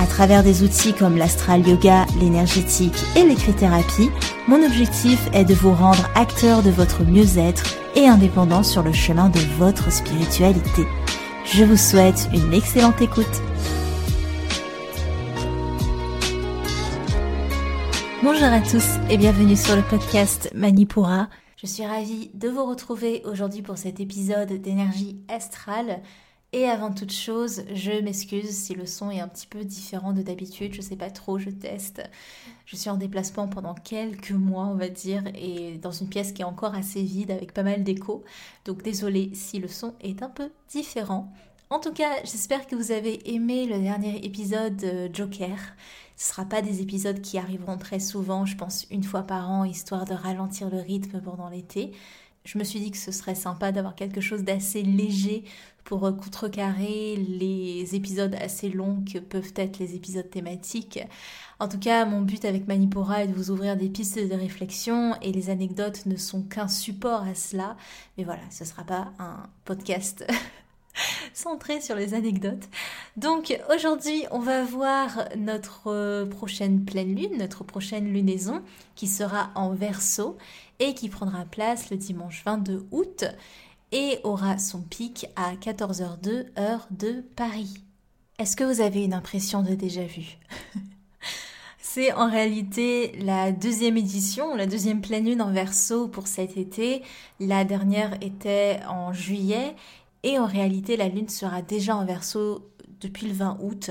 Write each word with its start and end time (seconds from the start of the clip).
à 0.00 0.06
travers 0.06 0.42
des 0.42 0.62
outils 0.62 0.92
comme 0.92 1.16
l'astral 1.16 1.66
yoga, 1.66 2.06
l'énergétique 2.20 2.96
et 3.16 3.24
l'écrit-thérapie, 3.24 4.10
mon 4.48 4.64
objectif 4.64 5.28
est 5.32 5.44
de 5.44 5.54
vous 5.54 5.72
rendre 5.72 6.08
acteur 6.14 6.62
de 6.62 6.70
votre 6.70 7.04
mieux-être 7.04 7.64
et 7.94 8.06
indépendant 8.06 8.62
sur 8.62 8.82
le 8.82 8.92
chemin 8.92 9.28
de 9.28 9.38
votre 9.58 9.92
spiritualité. 9.92 10.86
Je 11.44 11.64
vous 11.64 11.76
souhaite 11.76 12.28
une 12.32 12.52
excellente 12.52 13.00
écoute. 13.00 13.42
Bonjour 18.22 18.44
à 18.44 18.60
tous 18.60 18.86
et 19.10 19.18
bienvenue 19.18 19.56
sur 19.56 19.74
le 19.74 19.82
podcast 19.82 20.50
Manipura. 20.54 21.28
Je 21.56 21.66
suis 21.66 21.84
ravie 21.86 22.30
de 22.34 22.48
vous 22.48 22.64
retrouver 22.64 23.22
aujourd'hui 23.24 23.62
pour 23.62 23.78
cet 23.78 24.00
épisode 24.00 24.52
d'énergie 24.60 25.20
astrale 25.28 26.00
et 26.52 26.68
avant 26.68 26.92
toute 26.92 27.12
chose, 27.12 27.62
je 27.74 27.92
m'excuse 28.02 28.50
si 28.50 28.74
le 28.74 28.84
son 28.84 29.10
est 29.10 29.20
un 29.20 29.28
petit 29.28 29.46
peu 29.46 29.64
différent 29.64 30.12
de 30.12 30.20
d'habitude, 30.20 30.74
je 30.74 30.82
sais 30.82 30.96
pas 30.96 31.10
trop, 31.10 31.38
je 31.38 31.48
teste. 31.48 32.02
Je 32.66 32.76
suis 32.76 32.90
en 32.90 32.96
déplacement 32.96 33.48
pendant 33.48 33.74
quelques 33.74 34.32
mois, 34.32 34.66
on 34.66 34.74
va 34.74 34.88
dire, 34.88 35.24
et 35.34 35.78
dans 35.78 35.92
une 35.92 36.10
pièce 36.10 36.32
qui 36.32 36.42
est 36.42 36.46
encore 36.46 36.74
assez 36.74 37.02
vide 37.02 37.30
avec 37.30 37.54
pas 37.54 37.62
mal 37.62 37.84
d'écho. 37.84 38.22
Donc 38.66 38.82
désolé 38.82 39.30
si 39.32 39.60
le 39.60 39.68
son 39.68 39.94
est 40.02 40.22
un 40.22 40.28
peu 40.28 40.50
différent. 40.68 41.32
En 41.70 41.80
tout 41.80 41.92
cas, 41.92 42.20
j'espère 42.24 42.66
que 42.66 42.76
vous 42.76 42.92
avez 42.92 43.32
aimé 43.34 43.64
le 43.64 43.78
dernier 43.78 44.22
épisode 44.26 45.08
Joker. 45.10 45.56
Ce 46.16 46.28
ne 46.28 46.34
sera 46.34 46.44
pas 46.44 46.60
des 46.60 46.82
épisodes 46.82 47.22
qui 47.22 47.38
arriveront 47.38 47.78
très 47.78 47.98
souvent, 47.98 48.44
je 48.44 48.56
pense 48.58 48.86
une 48.90 49.04
fois 49.04 49.22
par 49.22 49.50
an, 49.50 49.64
histoire 49.64 50.04
de 50.04 50.12
ralentir 50.12 50.68
le 50.68 50.80
rythme 50.80 51.22
pendant 51.22 51.48
l'été 51.48 51.92
je 52.44 52.58
me 52.58 52.64
suis 52.64 52.80
dit 52.80 52.90
que 52.90 52.98
ce 52.98 53.12
serait 53.12 53.34
sympa 53.34 53.72
d'avoir 53.72 53.94
quelque 53.94 54.20
chose 54.20 54.42
d'assez 54.42 54.82
léger 54.82 55.44
pour 55.84 56.00
contrecarrer 56.00 57.16
les 57.16 57.94
épisodes 57.94 58.34
assez 58.36 58.68
longs 58.68 59.04
que 59.10 59.18
peuvent 59.18 59.52
être 59.56 59.78
les 59.78 59.94
épisodes 59.94 60.28
thématiques. 60.30 61.00
En 61.58 61.68
tout 61.68 61.78
cas, 61.78 62.04
mon 62.04 62.22
but 62.22 62.44
avec 62.44 62.66
Manipura 62.66 63.24
est 63.24 63.28
de 63.28 63.34
vous 63.34 63.50
ouvrir 63.50 63.76
des 63.76 63.88
pistes 63.88 64.18
de 64.18 64.34
réflexion 64.34 65.14
et 65.22 65.32
les 65.32 65.50
anecdotes 65.50 66.06
ne 66.06 66.16
sont 66.16 66.42
qu'un 66.42 66.68
support 66.68 67.22
à 67.22 67.34
cela. 67.34 67.76
Mais 68.16 68.24
voilà, 68.24 68.42
ce 68.50 68.64
ne 68.64 68.68
sera 68.68 68.84
pas 68.84 69.12
un 69.18 69.44
podcast 69.64 70.24
centré 71.34 71.80
sur 71.80 71.96
les 71.96 72.14
anecdotes. 72.14 72.68
Donc 73.16 73.56
aujourd'hui, 73.74 74.24
on 74.30 74.40
va 74.40 74.64
voir 74.64 75.28
notre 75.36 76.24
prochaine 76.24 76.84
pleine 76.84 77.14
lune, 77.14 77.38
notre 77.38 77.64
prochaine 77.64 78.12
lunaison 78.12 78.62
qui 78.94 79.06
sera 79.06 79.50
en 79.54 79.70
verso 79.70 80.36
et 80.82 80.94
qui 80.94 81.08
prendra 81.08 81.44
place 81.44 81.90
le 81.90 81.96
dimanche 81.96 82.42
22 82.44 82.88
août 82.90 83.24
et 83.92 84.18
aura 84.24 84.58
son 84.58 84.80
pic 84.80 85.26
à 85.36 85.54
14h02 85.54 86.46
heure 86.58 86.88
de 86.90 87.24
Paris. 87.36 87.84
Est-ce 88.40 88.56
que 88.56 88.64
vous 88.64 88.80
avez 88.80 89.04
une 89.04 89.14
impression 89.14 89.62
de 89.62 89.76
déjà 89.76 90.02
vu? 90.02 90.38
C'est 91.78 92.12
en 92.14 92.28
réalité 92.28 93.12
la 93.20 93.52
deuxième 93.52 93.96
édition, 93.96 94.56
la 94.56 94.66
deuxième 94.66 95.02
pleine 95.02 95.26
lune 95.26 95.42
en 95.42 95.52
verso 95.52 96.08
pour 96.08 96.26
cet 96.26 96.56
été. 96.56 97.02
La 97.38 97.64
dernière 97.64 98.16
était 98.20 98.80
en 98.88 99.12
juillet 99.12 99.76
et 100.24 100.40
en 100.40 100.46
réalité 100.46 100.96
la 100.96 101.08
lune 101.08 101.28
sera 101.28 101.62
déjà 101.62 101.94
en 101.94 102.04
verso 102.04 102.71
depuis 103.02 103.26
le 103.26 103.34
20 103.34 103.58
août 103.60 103.90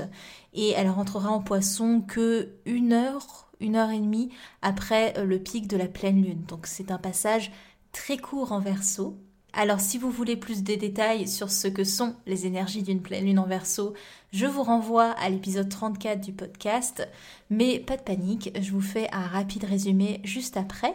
et 0.54 0.70
elle 0.70 0.88
rentrera 0.88 1.30
en 1.30 1.40
poisson 1.40 2.00
que 2.00 2.50
une 2.66 2.92
heure, 2.92 3.50
une 3.60 3.76
heure 3.76 3.90
et 3.90 4.00
demie 4.00 4.30
après 4.62 5.14
le 5.24 5.38
pic 5.38 5.68
de 5.68 5.76
la 5.76 5.88
pleine 5.88 6.22
lune. 6.22 6.44
Donc 6.48 6.66
c'est 6.66 6.90
un 6.90 6.98
passage 6.98 7.52
très 7.92 8.16
court 8.16 8.52
en 8.52 8.60
verso 8.60 9.18
alors 9.54 9.80
si 9.80 9.98
vous 9.98 10.10
voulez 10.10 10.36
plus 10.36 10.62
de 10.62 10.74
détails 10.74 11.28
sur 11.28 11.50
ce 11.50 11.68
que 11.68 11.84
sont 11.84 12.14
les 12.26 12.46
énergies 12.46 12.82
d'une 12.82 13.02
pleine 13.02 13.26
lune 13.26 13.38
en 13.38 13.46
verso, 13.46 13.92
je 14.32 14.46
vous 14.46 14.62
renvoie 14.62 15.10
à 15.10 15.28
l'épisode 15.28 15.68
34 15.68 16.22
du 16.22 16.32
podcast, 16.32 17.06
mais 17.50 17.78
pas 17.78 17.98
de 17.98 18.02
panique, 18.02 18.50
je 18.58 18.72
vous 18.72 18.80
fais 18.80 19.10
un 19.12 19.26
rapide 19.26 19.64
résumé 19.64 20.20
juste 20.24 20.56
après. 20.56 20.94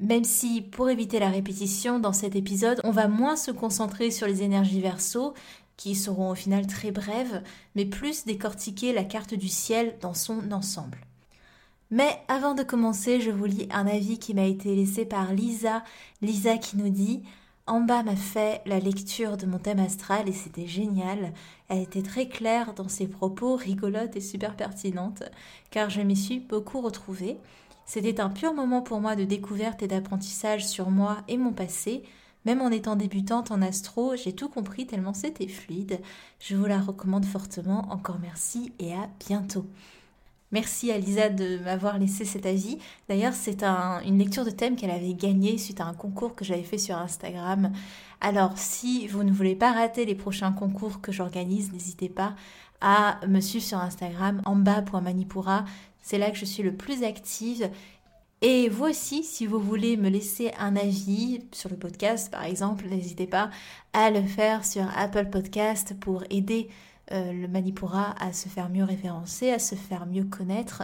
Même 0.00 0.24
si, 0.24 0.62
pour 0.62 0.88
éviter 0.88 1.18
la 1.18 1.28
répétition, 1.28 1.98
dans 1.98 2.12
cet 2.12 2.34
épisode, 2.34 2.80
on 2.84 2.90
va 2.90 3.08
moins 3.08 3.36
se 3.36 3.50
concentrer 3.50 4.10
sur 4.10 4.26
les 4.26 4.42
énergies 4.42 4.80
verso, 4.80 5.34
qui 5.76 5.94
seront 5.94 6.30
au 6.30 6.34
final 6.34 6.66
très 6.66 6.90
brèves, 6.90 7.42
mais 7.74 7.84
plus 7.84 8.24
décortiquer 8.24 8.92
la 8.92 9.04
carte 9.04 9.34
du 9.34 9.48
ciel 9.48 9.96
dans 10.00 10.14
son 10.14 10.52
ensemble. 10.52 10.98
Mais 11.90 12.18
avant 12.28 12.54
de 12.54 12.62
commencer, 12.62 13.20
je 13.20 13.30
vous 13.30 13.44
lis 13.44 13.68
un 13.70 13.86
avis 13.86 14.18
qui 14.18 14.34
m'a 14.34 14.44
été 14.44 14.74
laissé 14.74 15.04
par 15.04 15.32
Lisa. 15.32 15.84
Lisa 16.20 16.58
qui 16.58 16.76
nous 16.76 16.88
dit 16.88 17.22
Amba 17.68 18.02
m'a 18.02 18.16
fait 18.16 18.62
la 18.66 18.78
lecture 18.78 19.36
de 19.36 19.46
mon 19.46 19.58
thème 19.58 19.80
astral 19.80 20.28
et 20.28 20.32
c'était 20.32 20.66
génial. 20.66 21.32
Elle 21.68 21.82
était 21.82 22.02
très 22.02 22.28
claire 22.28 22.74
dans 22.74 22.88
ses 22.88 23.06
propos, 23.06 23.56
rigolote 23.56 24.16
et 24.16 24.20
super 24.20 24.56
pertinente, 24.56 25.24
car 25.70 25.90
je 25.90 26.00
m'y 26.00 26.16
suis 26.16 26.40
beaucoup 26.40 26.80
retrouvée. 26.80 27.38
C'était 27.84 28.20
un 28.20 28.30
pur 28.30 28.52
moment 28.52 28.82
pour 28.82 29.00
moi 29.00 29.14
de 29.14 29.24
découverte 29.24 29.82
et 29.82 29.88
d'apprentissage 29.88 30.66
sur 30.66 30.90
moi 30.90 31.18
et 31.28 31.36
mon 31.36 31.52
passé. 31.52 32.02
Même 32.46 32.62
en 32.62 32.70
étant 32.70 32.94
débutante 32.94 33.50
en 33.50 33.60
astro, 33.60 34.14
j'ai 34.14 34.32
tout 34.32 34.48
compris 34.48 34.86
tellement 34.86 35.12
c'était 35.12 35.48
fluide. 35.48 35.98
Je 36.38 36.54
vous 36.54 36.66
la 36.66 36.80
recommande 36.80 37.24
fortement. 37.24 37.88
Encore 37.90 38.18
merci 38.22 38.72
et 38.78 38.94
à 38.94 39.10
bientôt. 39.26 39.66
Merci 40.52 40.92
à 40.92 40.98
Lisa 40.98 41.28
de 41.28 41.58
m'avoir 41.64 41.98
laissé 41.98 42.24
cet 42.24 42.46
avis. 42.46 42.78
D'ailleurs, 43.08 43.32
c'est 43.34 43.64
une 43.64 44.18
lecture 44.18 44.44
de 44.44 44.50
thème 44.50 44.76
qu'elle 44.76 44.92
avait 44.92 45.14
gagnée 45.14 45.58
suite 45.58 45.80
à 45.80 45.86
un 45.86 45.92
concours 45.92 46.36
que 46.36 46.44
j'avais 46.44 46.62
fait 46.62 46.78
sur 46.78 46.96
Instagram. 46.96 47.72
Alors, 48.20 48.56
si 48.56 49.08
vous 49.08 49.24
ne 49.24 49.32
voulez 49.32 49.56
pas 49.56 49.72
rater 49.72 50.04
les 50.06 50.14
prochains 50.14 50.52
concours 50.52 51.00
que 51.00 51.10
j'organise, 51.10 51.72
n'hésitez 51.72 52.08
pas 52.08 52.36
à 52.80 53.18
me 53.26 53.40
suivre 53.40 53.64
sur 53.64 53.78
Instagram, 53.78 54.40
en 54.44 54.54
bas.manipura. 54.54 55.64
C'est 56.00 56.18
là 56.18 56.30
que 56.30 56.36
je 56.36 56.44
suis 56.44 56.62
le 56.62 56.76
plus 56.76 57.02
active. 57.02 57.68
Et 58.42 58.68
vous 58.68 58.84
aussi, 58.84 59.24
si 59.24 59.46
vous 59.46 59.58
voulez 59.58 59.96
me 59.96 60.10
laisser 60.10 60.52
un 60.58 60.76
avis 60.76 61.40
sur 61.52 61.70
le 61.70 61.76
podcast, 61.76 62.30
par 62.30 62.44
exemple, 62.44 62.86
n'hésitez 62.86 63.26
pas 63.26 63.50
à 63.94 64.10
le 64.10 64.22
faire 64.22 64.64
sur 64.64 64.84
Apple 64.94 65.30
Podcast 65.30 65.94
pour 65.98 66.22
aider 66.28 66.68
euh, 67.12 67.32
le 67.32 67.48
Manipura 67.48 68.14
à 68.20 68.32
se 68.34 68.48
faire 68.48 68.68
mieux 68.68 68.84
référencer, 68.84 69.50
à 69.52 69.58
se 69.58 69.74
faire 69.74 70.06
mieux 70.06 70.24
connaître 70.24 70.82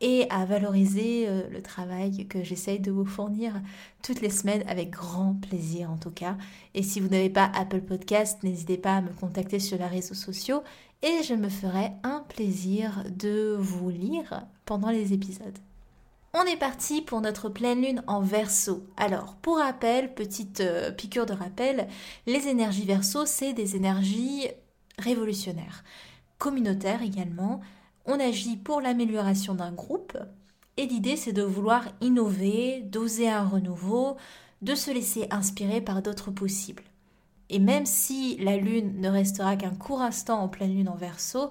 et 0.00 0.26
à 0.30 0.46
valoriser 0.46 1.26
euh, 1.28 1.42
le 1.50 1.60
travail 1.62 2.26
que 2.26 2.42
j'essaye 2.42 2.80
de 2.80 2.90
vous 2.90 3.04
fournir 3.04 3.60
toutes 4.02 4.20
les 4.20 4.30
semaines 4.30 4.62
avec 4.66 4.90
grand 4.90 5.34
plaisir 5.34 5.90
en 5.90 5.98
tout 5.98 6.12
cas. 6.12 6.38
Et 6.74 6.82
si 6.82 7.00
vous 7.00 7.08
n'avez 7.08 7.30
pas 7.30 7.50
Apple 7.54 7.82
Podcast, 7.82 8.42
n'hésitez 8.44 8.78
pas 8.78 8.96
à 8.96 9.02
me 9.02 9.10
contacter 9.10 9.58
sur 9.58 9.76
les 9.76 9.86
réseaux 9.86 10.14
sociaux 10.14 10.62
et 11.02 11.22
je 11.22 11.34
me 11.34 11.48
ferai 11.50 11.90
un 12.02 12.24
plaisir 12.28 13.04
de 13.10 13.56
vous 13.58 13.90
lire 13.90 14.46
pendant 14.64 14.90
les 14.90 15.12
épisodes. 15.12 15.58
On 16.36 16.42
est 16.46 16.56
parti 16.56 17.00
pour 17.00 17.20
notre 17.20 17.48
pleine 17.48 17.80
lune 17.80 18.02
en 18.08 18.20
verso. 18.20 18.84
Alors, 18.96 19.36
pour 19.36 19.58
rappel, 19.58 20.14
petite 20.14 20.58
euh, 20.62 20.90
piqûre 20.90 21.26
de 21.26 21.32
rappel, 21.32 21.86
les 22.26 22.48
énergies 22.48 22.84
verso, 22.84 23.24
c'est 23.24 23.52
des 23.52 23.76
énergies 23.76 24.48
révolutionnaire. 24.98 25.84
Communautaire 26.38 27.02
également, 27.02 27.60
on 28.04 28.18
agit 28.18 28.56
pour 28.56 28.80
l'amélioration 28.80 29.54
d'un 29.54 29.70
groupe 29.70 30.18
et 30.76 30.86
l'idée 30.86 31.16
c'est 31.16 31.32
de 31.32 31.44
vouloir 31.44 31.84
innover, 32.00 32.80
d'oser 32.80 33.30
un 33.30 33.46
renouveau, 33.46 34.16
de 34.60 34.74
se 34.74 34.90
laisser 34.90 35.28
inspirer 35.30 35.80
par 35.80 36.02
d'autres 36.02 36.32
possibles. 36.32 36.82
Et 37.48 37.60
même 37.60 37.86
si 37.86 38.38
la 38.38 38.56
lune 38.56 39.00
ne 39.00 39.08
restera 39.08 39.54
qu'un 39.54 39.74
court 39.74 40.02
instant 40.02 40.40
en 40.40 40.48
pleine 40.48 40.74
lune 40.74 40.88
en 40.88 40.96
verso, 40.96 41.50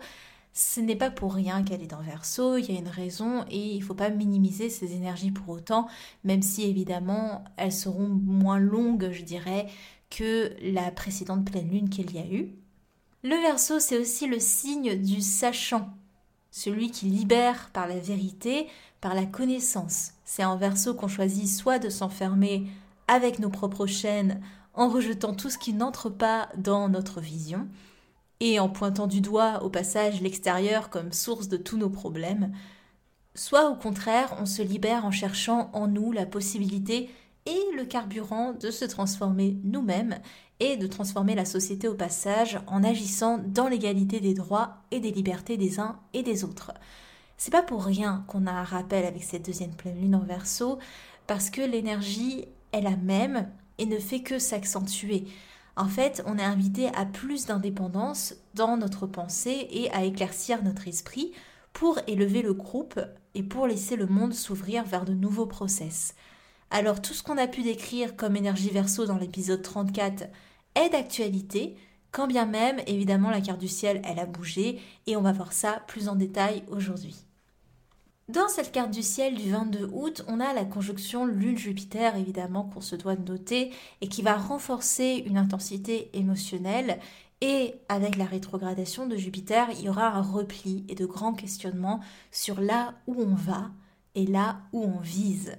ce 0.54 0.80
n'est 0.80 0.96
pas 0.96 1.10
pour 1.10 1.34
rien 1.34 1.64
qu'elle 1.64 1.82
est 1.82 1.94
en 1.94 2.02
verso, 2.02 2.58
il 2.58 2.72
y 2.72 2.76
a 2.76 2.80
une 2.80 2.88
raison 2.88 3.44
et 3.50 3.74
il 3.74 3.80
ne 3.80 3.84
faut 3.84 3.96
pas 3.96 4.12
minimiser 4.12 4.70
ces 4.70 4.94
énergies 4.94 5.32
pour 5.32 5.50
autant, 5.50 5.88
même 6.24 6.44
si 6.44 6.64
évidemment 6.64 7.44
elles 7.58 7.74
seront 7.74 8.08
moins 8.08 8.60
longues, 8.60 9.10
je 9.12 9.24
dirais, 9.24 9.68
que 10.12 10.54
la 10.62 10.92
précédente 10.92 11.46
pleine 11.46 11.70
lune 11.70 11.90
qu'il 11.90 12.14
y 12.14 12.20
a 12.20 12.28
eu. 12.28 12.54
Le 13.24 13.36
verso, 13.42 13.80
c'est 13.80 13.98
aussi 13.98 14.28
le 14.28 14.40
signe 14.40 14.96
du 15.02 15.22
sachant, 15.22 15.90
celui 16.52 16.92
qui 16.92 17.08
libère 17.08 17.72
par 17.74 17.88
la 17.88 17.98
vérité, 17.98 18.68
par 19.02 19.16
la 19.16 19.26
connaissance. 19.26 20.12
C'est 20.24 20.46
en 20.46 20.56
verso 20.56 20.94
qu'on 20.94 21.08
choisit 21.08 21.48
soit 21.48 21.80
de 21.80 21.90
s'enfermer 21.90 22.68
avec 23.08 23.40
nos 23.40 23.50
propres 23.50 23.88
chaînes 23.88 24.40
en 24.76 24.88
rejetant 24.88 25.34
tout 25.34 25.50
ce 25.50 25.58
qui 25.58 25.74
n'entre 25.74 26.10
pas 26.10 26.50
dans 26.58 26.90
notre 26.90 27.22
vision, 27.22 27.68
et 28.40 28.60
en 28.60 28.70
pointant 28.70 29.08
du 29.08 29.22
doigt 29.22 29.64
au 29.64 29.70
passage 29.70 30.22
l'extérieur 30.22 30.90
comme 30.90 31.14
source 31.14 31.48
de 31.48 31.58
tous 31.58 31.78
nos 31.78 31.90
problèmes, 31.90 32.52
soit 33.36 33.70
au 33.70 33.76
contraire 33.76 34.36
on 34.40 34.46
se 34.46 34.62
libère 34.62 35.06
en 35.06 35.12
cherchant 35.12 35.70
en 35.74 35.88
nous 35.88 36.12
la 36.12 36.26
possibilité 36.26 37.10
et 37.46 37.62
le 37.76 37.86
carburant 37.86 38.54
de 38.54 38.72
se 38.72 38.86
transformer 38.86 39.58
nous-mêmes 39.64 40.20
et 40.60 40.78
de 40.78 40.88
transformer 40.88 41.36
la 41.36 41.46
société 41.46 41.88
au 41.88 41.96
passage 41.96 42.60
en 42.68 42.84
agissant 42.84 43.38
dans 43.38 43.68
l'égalité 43.68 44.20
des 44.20 44.34
droits 44.34 44.78
et 44.92 45.00
des 45.00 45.12
libertés 45.12 45.58
des 45.58 45.80
uns 45.80 46.00
et 46.14 46.24
des 46.24 46.44
autres. 46.44 46.72
C'est 47.38 47.52
pas 47.52 47.64
pour 47.64 47.84
rien 47.84 48.24
qu'on 48.28 48.48
a 48.48 48.52
un 48.52 48.64
rappel 48.64 49.06
avec 49.06 49.24
cette 49.24 49.46
deuxième 49.46 49.76
pleine 49.76 50.00
lune 50.00 50.16
en 50.16 50.24
verso, 50.24 50.80
parce 51.28 51.50
que 51.50 51.62
l'énergie 51.62 52.46
est 52.72 52.82
la 52.82 52.96
même 52.96 53.50
et 53.78 53.86
ne 53.86 53.98
fait 53.98 54.22
que 54.22 54.40
s'accentuer. 54.40 55.26
En 55.76 55.88
fait, 55.88 56.22
on 56.28 56.38
est 56.38 56.44
invité 56.44 56.88
à 56.96 57.06
plus 57.06 57.48
d'indépendance 57.48 58.36
dans 58.54 58.78
notre 58.78 59.08
pensée 59.08 59.68
et 59.72 59.92
à 59.92 60.04
éclaircir 60.04 60.64
notre 60.64 60.88
esprit 60.88 61.32
pour 61.74 62.00
élever 62.06 62.44
le 62.44 62.54
groupe 62.54 63.00
et 63.34 63.42
pour 63.42 63.66
laisser 63.66 63.96
le 63.96 64.06
monde 64.06 64.34
s'ouvrir 64.34 64.84
vers 64.84 65.06
de 65.06 65.14
nouveaux 65.14 65.48
process. 65.48 66.14
Alors 66.70 67.02
tout 67.02 67.14
ce 67.14 67.24
qu'on 67.24 67.38
a 67.38 67.48
pu 67.48 67.64
décrire 67.64 68.16
comme 68.16 68.36
énergie 68.36 68.70
verso 68.70 69.06
dans 69.06 69.18
l'épisode 69.18 69.64
34 69.64 70.26
est 70.76 70.90
d'actualité, 70.90 71.76
quand 72.12 72.28
bien 72.28 72.46
même 72.46 72.80
évidemment 72.86 73.32
la 73.32 73.42
carte 73.42 73.60
du 73.60 73.68
ciel 73.68 74.02
elle 74.04 74.20
a 74.20 74.28
bougé 74.28 74.80
et 75.08 75.18
on 75.18 75.22
va 75.22 75.32
voir 75.32 75.54
ça 75.54 75.82
plus 75.88 76.08
en 76.08 76.16
détail 76.16 76.64
aujourd'hui. 76.70 77.26
Dans 78.30 78.48
cette 78.48 78.72
carte 78.72 78.92
du 78.92 79.04
ciel 79.04 79.36
du 79.36 79.52
22 79.52 79.90
août, 79.92 80.24
on 80.30 80.40
a 80.40 80.54
la 80.54 80.64
conjonction 80.64 81.26
Lune-Jupiter, 81.26 82.16
évidemment, 82.16 82.64
qu'on 82.64 82.80
se 82.80 82.96
doit 82.96 83.18
de 83.18 83.30
noter, 83.30 83.72
et 84.00 84.08
qui 84.08 84.22
va 84.22 84.38
renforcer 84.38 85.26
une 85.28 85.38
intensité 85.38 86.10
émotionnelle. 86.14 87.00
Et 87.42 87.76
avec 87.90 88.16
la 88.16 88.24
rétrogradation 88.24 89.08
de 89.08 89.18
Jupiter, 89.18 89.68
il 89.78 89.82
y 89.82 89.90
aura 89.90 90.08
un 90.08 90.22
repli 90.22 90.86
et 90.88 90.96
de 90.96 91.06
grands 91.06 91.34
questionnements 91.34 92.00
sur 92.32 92.62
là 92.62 92.94
où 93.08 93.22
on 93.22 93.36
va 93.36 93.72
et 94.16 94.26
là 94.26 94.62
où 94.72 94.86
on 94.86 95.02
vise. 95.02 95.58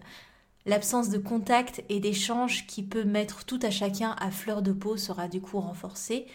L'absence 0.64 1.10
de 1.10 1.18
contact 1.18 1.84
et 1.90 2.00
d'échange 2.00 2.66
qui 2.66 2.82
peut 2.82 3.04
mettre 3.04 3.44
tout 3.44 3.60
à 3.62 3.70
chacun 3.70 4.16
à 4.18 4.30
fleur 4.30 4.62
de 4.62 4.72
peau 4.72 4.96
sera 4.96 5.28
du 5.28 5.42
coup 5.42 5.60
renforcée. 5.60 6.26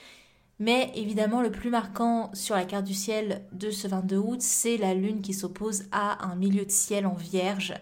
Mais 0.60 0.92
évidemment, 0.94 1.42
le 1.42 1.52
plus 1.52 1.70
marquant 1.70 2.30
sur 2.34 2.56
la 2.56 2.66
carte 2.66 2.86
du 2.86 2.94
ciel 2.94 3.46
de 3.54 3.72
ce 3.72 3.88
22 3.88 4.18
août, 4.18 4.42
c'est 4.42 4.76
la 4.78 4.94
Lune 4.94 5.22
qui 5.22 5.34
s'oppose 5.34 5.86
à 5.92 6.26
un 6.26 6.36
milieu 6.36 6.66
de 6.66 6.72
ciel 6.72 7.06
en 7.06 7.14
vierge, 7.14 7.74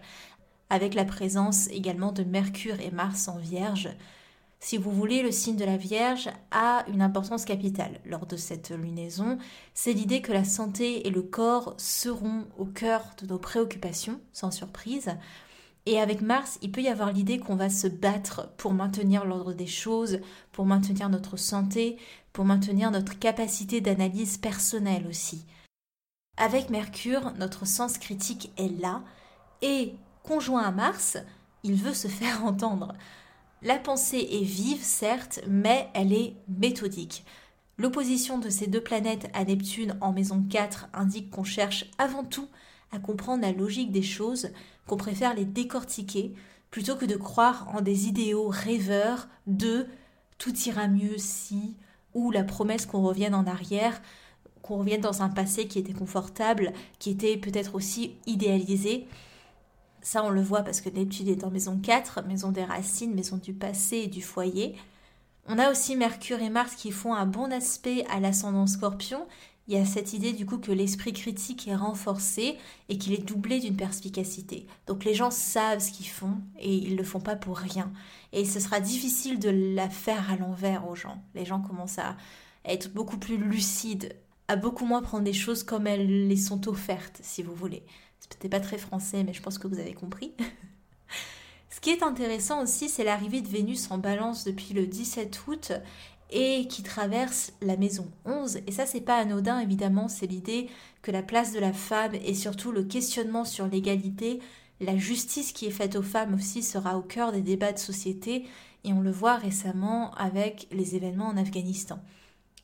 avec 0.70 0.94
la 0.94 1.04
présence 1.04 1.68
également 1.68 2.12
de 2.12 2.22
Mercure 2.22 2.80
et 2.80 2.92
Mars 2.92 3.26
en 3.26 3.36
vierge. 3.36 3.88
Si 4.60 4.76
vous 4.76 4.90
voulez, 4.90 5.22
le 5.22 5.30
signe 5.30 5.56
de 5.56 5.64
la 5.64 5.76
Vierge 5.76 6.30
a 6.50 6.84
une 6.88 7.00
importance 7.00 7.44
capitale 7.44 8.00
lors 8.04 8.26
de 8.26 8.36
cette 8.36 8.70
lunaison. 8.70 9.38
C'est 9.72 9.92
l'idée 9.92 10.20
que 10.20 10.32
la 10.32 10.42
santé 10.44 11.06
et 11.06 11.10
le 11.10 11.22
corps 11.22 11.74
seront 11.78 12.44
au 12.58 12.64
cœur 12.64 13.02
de 13.22 13.26
nos 13.26 13.38
préoccupations, 13.38 14.20
sans 14.32 14.50
surprise. 14.50 15.10
Et 15.86 16.00
avec 16.00 16.22
Mars, 16.22 16.58
il 16.60 16.72
peut 16.72 16.82
y 16.82 16.88
avoir 16.88 17.12
l'idée 17.12 17.38
qu'on 17.38 17.54
va 17.54 17.70
se 17.70 17.86
battre 17.86 18.50
pour 18.56 18.74
maintenir 18.74 19.24
l'ordre 19.24 19.54
des 19.54 19.66
choses, 19.66 20.18
pour 20.50 20.66
maintenir 20.66 21.08
notre 21.08 21.36
santé, 21.36 21.96
pour 22.38 22.46
maintenir 22.46 22.92
notre 22.92 23.18
capacité 23.18 23.80
d'analyse 23.80 24.36
personnelle 24.36 25.08
aussi. 25.08 25.44
Avec 26.36 26.70
Mercure, 26.70 27.32
notre 27.36 27.66
sens 27.66 27.98
critique 27.98 28.52
est 28.56 28.80
là, 28.80 29.02
et 29.60 29.96
conjoint 30.22 30.62
à 30.62 30.70
Mars, 30.70 31.18
il 31.64 31.74
veut 31.74 31.94
se 31.94 32.06
faire 32.06 32.44
entendre. 32.44 32.94
La 33.60 33.76
pensée 33.76 34.24
est 34.30 34.44
vive, 34.44 34.84
certes, 34.84 35.40
mais 35.48 35.90
elle 35.94 36.12
est 36.12 36.36
méthodique. 36.46 37.24
L'opposition 37.76 38.38
de 38.38 38.50
ces 38.50 38.68
deux 38.68 38.84
planètes 38.84 39.28
à 39.34 39.42
Neptune 39.42 39.98
en 40.00 40.12
maison 40.12 40.40
4 40.48 40.90
indique 40.92 41.30
qu'on 41.30 41.42
cherche 41.42 41.86
avant 41.98 42.22
tout 42.22 42.48
à 42.92 43.00
comprendre 43.00 43.42
la 43.42 43.50
logique 43.50 43.90
des 43.90 44.04
choses, 44.04 44.52
qu'on 44.86 44.96
préfère 44.96 45.34
les 45.34 45.44
décortiquer, 45.44 46.34
plutôt 46.70 46.94
que 46.94 47.04
de 47.04 47.16
croire 47.16 47.66
en 47.74 47.80
des 47.80 48.06
idéaux 48.06 48.46
rêveurs 48.46 49.26
de 49.48 49.88
tout 50.38 50.56
ira 50.56 50.86
mieux 50.86 51.18
si, 51.18 51.74
ou 52.18 52.32
la 52.32 52.42
promesse 52.42 52.84
qu'on 52.84 53.02
revienne 53.02 53.34
en 53.34 53.46
arrière, 53.46 54.02
qu'on 54.62 54.78
revienne 54.78 55.00
dans 55.00 55.22
un 55.22 55.28
passé 55.28 55.68
qui 55.68 55.78
était 55.78 55.92
confortable, 55.92 56.72
qui 56.98 57.10
était 57.10 57.36
peut-être 57.36 57.76
aussi 57.76 58.16
idéalisé. 58.26 59.06
Ça, 60.02 60.24
on 60.24 60.30
le 60.30 60.42
voit 60.42 60.62
parce 60.62 60.80
que 60.80 60.90
Neptune 60.90 61.28
est 61.28 61.44
en 61.44 61.50
maison 61.50 61.78
4, 61.78 62.24
maison 62.26 62.50
des 62.50 62.64
racines, 62.64 63.14
maison 63.14 63.36
du 63.36 63.52
passé 63.52 63.98
et 63.98 64.06
du 64.08 64.20
foyer. 64.20 64.74
On 65.46 65.58
a 65.58 65.70
aussi 65.70 65.94
Mercure 65.94 66.40
et 66.40 66.50
Mars 66.50 66.74
qui 66.74 66.90
font 66.90 67.14
un 67.14 67.26
bon 67.26 67.52
aspect 67.52 68.04
à 68.10 68.18
l'ascendant 68.18 68.66
scorpion 68.66 69.26
il 69.68 69.76
y 69.76 69.80
a 69.80 69.84
cette 69.84 70.14
idée 70.14 70.32
du 70.32 70.46
coup 70.46 70.56
que 70.56 70.72
l'esprit 70.72 71.12
critique 71.12 71.68
est 71.68 71.76
renforcé 71.76 72.56
et 72.88 72.96
qu'il 72.96 73.12
est 73.12 73.22
doublé 73.22 73.60
d'une 73.60 73.76
perspicacité. 73.76 74.66
Donc 74.86 75.04
les 75.04 75.12
gens 75.12 75.30
savent 75.30 75.80
ce 75.80 75.92
qu'ils 75.92 76.08
font 76.08 76.38
et 76.58 76.74
ils 76.74 76.92
ne 76.92 76.98
le 76.98 77.04
font 77.04 77.20
pas 77.20 77.36
pour 77.36 77.58
rien. 77.58 77.92
Et 78.32 78.46
ce 78.46 78.60
sera 78.60 78.80
difficile 78.80 79.38
de 79.38 79.50
la 79.50 79.90
faire 79.90 80.30
à 80.30 80.36
l'envers 80.36 80.88
aux 80.88 80.96
gens. 80.96 81.22
Les 81.34 81.44
gens 81.44 81.60
commencent 81.60 81.98
à 81.98 82.16
être 82.64 82.92
beaucoup 82.94 83.18
plus 83.18 83.36
lucides, 83.36 84.16
à 84.48 84.56
beaucoup 84.56 84.86
moins 84.86 85.02
prendre 85.02 85.24
des 85.24 85.34
choses 85.34 85.62
comme 85.62 85.86
elles 85.86 86.28
les 86.28 86.36
sont 86.36 86.66
offertes, 86.66 87.20
si 87.22 87.42
vous 87.42 87.54
voulez. 87.54 87.84
C'est 88.20 88.34
peut-être 88.38 88.50
pas 88.50 88.60
très 88.60 88.78
français, 88.78 89.22
mais 89.22 89.34
je 89.34 89.42
pense 89.42 89.58
que 89.58 89.68
vous 89.68 89.78
avez 89.78 89.92
compris. 89.92 90.32
Ce 91.70 91.80
qui 91.80 91.90
est 91.90 92.02
intéressant 92.02 92.62
aussi, 92.62 92.88
c'est 92.88 93.04
l'arrivée 93.04 93.42
de 93.42 93.48
Vénus 93.48 93.90
en 93.90 93.98
balance 93.98 94.44
depuis 94.44 94.72
le 94.72 94.86
17 94.86 95.46
août 95.46 95.72
et 96.30 96.66
qui 96.68 96.82
traverse 96.82 97.52
la 97.62 97.76
maison 97.76 98.10
11. 98.24 98.58
Et 98.66 98.72
ça, 98.72 98.86
c'est 98.86 99.00
pas 99.00 99.16
anodin, 99.16 99.60
évidemment, 99.60 100.08
c'est 100.08 100.26
l'idée 100.26 100.68
que 101.02 101.10
la 101.10 101.22
place 101.22 101.52
de 101.52 101.58
la 101.58 101.72
femme 101.72 102.14
et 102.14 102.34
surtout 102.34 102.72
le 102.72 102.84
questionnement 102.84 103.44
sur 103.44 103.66
l'égalité, 103.66 104.40
la 104.80 104.96
justice 104.96 105.52
qui 105.52 105.66
est 105.66 105.70
faite 105.70 105.96
aux 105.96 106.02
femmes 106.02 106.34
aussi 106.34 106.62
sera 106.62 106.98
au 106.98 107.02
cœur 107.02 107.32
des 107.32 107.42
débats 107.42 107.72
de 107.72 107.78
société, 107.78 108.46
et 108.84 108.92
on 108.92 109.00
le 109.00 109.10
voit 109.10 109.36
récemment 109.36 110.14
avec 110.14 110.68
les 110.70 110.94
événements 110.94 111.28
en 111.28 111.36
Afghanistan. 111.36 111.98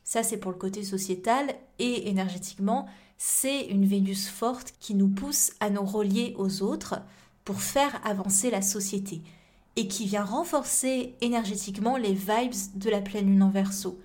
Ça, 0.03 0.23
c'est 0.23 0.37
pour 0.37 0.51
le 0.51 0.57
côté 0.57 0.83
sociétal, 0.83 1.53
et 1.79 2.09
énergétiquement, 2.09 2.87
c'est 3.17 3.65
une 3.65 3.85
Vénus 3.85 4.29
forte 4.29 4.73
qui 4.79 4.93
nous 4.93 5.09
pousse 5.09 5.51
à 5.59 5.69
nous 5.69 5.85
relier 5.85 6.35
aux 6.37 6.61
autres 6.61 7.01
pour 7.43 7.61
faire 7.61 7.99
avancer 8.05 8.49
la 8.49 8.61
société 8.61 9.21
et 9.75 9.87
qui 9.87 10.05
vient 10.05 10.23
renforcer 10.23 11.15
énergétiquement 11.21 11.97
les 11.97 12.13
vibes 12.13 12.53
de 12.75 12.89
la 12.89 13.01
pleine 13.01 13.27
lune 13.27 13.43
en 13.43 13.49
verso. 13.49 13.99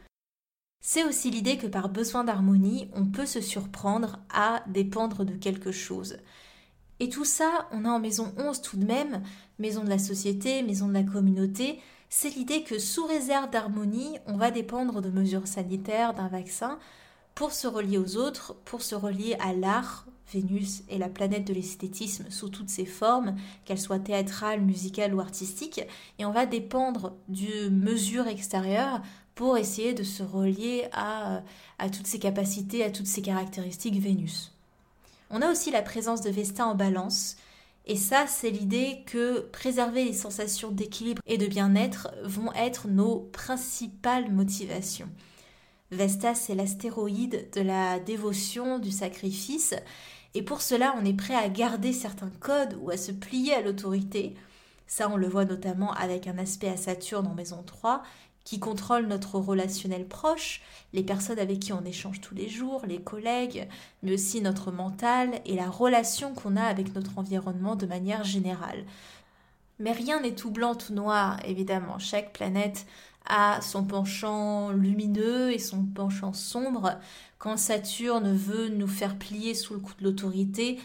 C'est 0.82 1.04
aussi 1.04 1.30
l'idée 1.30 1.58
que 1.58 1.66
par 1.66 1.88
besoin 1.90 2.24
d'harmonie, 2.24 2.88
on 2.94 3.04
peut 3.04 3.26
se 3.26 3.40
surprendre 3.40 4.18
à 4.32 4.62
dépendre 4.66 5.24
de 5.24 5.34
quelque 5.34 5.72
chose. 5.72 6.16
Et 6.98 7.08
tout 7.08 7.24
ça, 7.24 7.68
on 7.72 7.84
a 7.84 7.90
en 7.90 8.00
maison 8.00 8.32
11 8.38 8.62
tout 8.62 8.76
de 8.76 8.86
même, 8.86 9.22
maison 9.58 9.84
de 9.84 9.88
la 9.88 9.98
société, 9.98 10.62
maison 10.62 10.88
de 10.88 10.94
la 10.94 11.02
communauté, 11.02 11.80
c'est 12.08 12.30
l'idée 12.30 12.64
que 12.64 12.78
sous 12.78 13.06
réserve 13.06 13.50
d'harmonie, 13.50 14.18
on 14.26 14.36
va 14.36 14.50
dépendre 14.50 15.00
de 15.00 15.10
mesures 15.10 15.46
sanitaires, 15.46 16.12
d'un 16.12 16.28
vaccin, 16.28 16.78
pour 17.34 17.52
se 17.52 17.68
relier 17.68 17.98
aux 17.98 18.16
autres, 18.16 18.56
pour 18.64 18.82
se 18.82 18.96
relier 18.96 19.36
à 19.38 19.52
l'art, 19.52 20.06
Vénus 20.32 20.82
est 20.88 20.98
la 20.98 21.08
planète 21.08 21.46
de 21.46 21.54
l'esthétisme 21.54 22.24
sous 22.30 22.48
toutes 22.48 22.70
ses 22.70 22.84
formes, 22.84 23.36
qu'elles 23.64 23.80
soient 23.80 23.98
théâtrales, 23.98 24.60
musicales 24.60 25.14
ou 25.14 25.20
artistiques, 25.20 25.82
et 26.18 26.24
on 26.24 26.32
va 26.32 26.46
dépendre 26.46 27.14
de 27.28 27.68
mesures 27.68 28.28
extérieures 28.28 29.02
pour 29.34 29.56
essayer 29.56 29.94
de 29.94 30.02
se 30.02 30.22
relier 30.22 30.88
à, 30.92 31.42
à 31.78 31.90
toutes 31.90 32.06
ses 32.06 32.18
capacités, 32.18 32.84
à 32.84 32.90
toutes 32.90 33.06
ses 33.06 33.22
caractéristiques 33.22 34.00
Vénus. 34.00 34.52
On 35.30 35.42
a 35.42 35.50
aussi 35.50 35.70
la 35.70 35.82
présence 35.82 36.20
de 36.20 36.30
Vesta 36.30 36.66
en 36.66 36.74
balance, 36.74 37.36
et 37.86 37.96
ça, 37.96 38.26
c'est 38.26 38.50
l'idée 38.50 39.02
que 39.06 39.40
préserver 39.52 40.04
les 40.04 40.12
sensations 40.12 40.70
d'équilibre 40.70 41.22
et 41.26 41.38
de 41.38 41.46
bien-être 41.46 42.08
vont 42.22 42.52
être 42.52 42.86
nos 42.88 43.20
principales 43.32 44.30
motivations. 44.30 45.08
Vesta, 45.90 46.36
c'est 46.36 46.54
l'astéroïde 46.54 47.48
de 47.52 47.62
la 47.62 47.98
dévotion, 47.98 48.78
du 48.78 48.92
sacrifice, 48.92 49.74
et 50.34 50.42
pour 50.42 50.62
cela, 50.62 50.94
on 51.00 51.04
est 51.04 51.14
prêt 51.14 51.34
à 51.34 51.48
garder 51.48 51.92
certains 51.92 52.30
codes 52.40 52.76
ou 52.80 52.90
à 52.90 52.96
se 52.96 53.12
plier 53.12 53.54
à 53.54 53.62
l'autorité. 53.62 54.34
Ça, 54.86 55.08
on 55.08 55.16
le 55.16 55.28
voit 55.28 55.44
notamment 55.44 55.92
avec 55.94 56.26
un 56.26 56.38
aspect 56.38 56.68
à 56.68 56.76
Saturne 56.76 57.26
en 57.26 57.34
maison 57.34 57.62
3 57.64 58.02
qui 58.44 58.58
contrôle 58.58 59.06
notre 59.06 59.38
relationnel 59.38 60.06
proche, 60.06 60.62
les 60.92 61.02
personnes 61.02 61.38
avec 61.38 61.60
qui 61.60 61.72
on 61.72 61.84
échange 61.84 62.20
tous 62.20 62.34
les 62.34 62.48
jours, 62.48 62.82
les 62.86 63.00
collègues, 63.00 63.68
mais 64.02 64.14
aussi 64.14 64.40
notre 64.40 64.72
mental 64.72 65.40
et 65.44 65.54
la 65.56 65.68
relation 65.68 66.34
qu'on 66.34 66.56
a 66.56 66.62
avec 66.62 66.94
notre 66.94 67.18
environnement 67.18 67.76
de 67.76 67.86
manière 67.86 68.24
générale. 68.24 68.84
Mais 69.80 69.92
rien 69.92 70.20
n'est 70.20 70.34
tout 70.34 70.50
blanc, 70.50 70.74
tout 70.74 70.92
noir, 70.92 71.40
évidemment. 71.44 71.98
Chaque 71.98 72.32
planète 72.32 72.86
a 73.26 73.60
son 73.62 73.84
penchant 73.84 74.70
lumineux 74.70 75.52
et 75.52 75.58
son 75.58 75.84
penchant 75.84 76.34
sombre. 76.34 76.98
Quand 77.38 77.56
Saturne 77.56 78.36
veut 78.36 78.68
nous 78.68 78.86
faire 78.86 79.18
plier 79.18 79.54
sous 79.54 79.74
le 79.74 79.80
coup 79.80 79.94
de 79.98 80.04
l'autorité, 80.04 80.78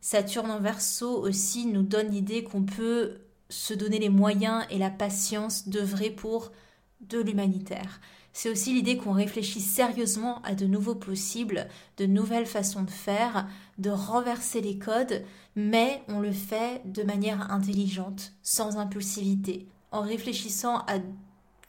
Saturne 0.00 0.50
en 0.52 0.60
verso 0.60 1.20
aussi 1.20 1.66
nous 1.66 1.82
donne 1.82 2.10
l'idée 2.10 2.44
qu'on 2.44 2.62
peut 2.62 3.18
se 3.48 3.74
donner 3.74 3.98
les 3.98 4.08
moyens 4.08 4.64
et 4.70 4.78
la 4.78 4.90
patience 4.90 5.68
d'œuvrer 5.68 6.10
pour 6.10 6.52
de 7.00 7.18
l'humanitaire. 7.18 8.00
C'est 8.36 8.50
aussi 8.50 8.74
l'idée 8.74 8.98
qu'on 8.98 9.12
réfléchisse 9.12 9.64
sérieusement 9.64 10.42
à 10.42 10.54
de 10.54 10.66
nouveaux 10.66 10.94
possibles, 10.94 11.68
de 11.96 12.04
nouvelles 12.04 12.44
façons 12.44 12.82
de 12.82 12.90
faire, 12.90 13.48
de 13.78 13.88
renverser 13.88 14.60
les 14.60 14.76
codes, 14.76 15.24
mais 15.54 16.02
on 16.08 16.20
le 16.20 16.32
fait 16.32 16.82
de 16.84 17.02
manière 17.02 17.50
intelligente, 17.50 18.34
sans 18.42 18.76
impulsivité, 18.76 19.66
en 19.90 20.02
réfléchissant 20.02 20.80
à 20.80 20.98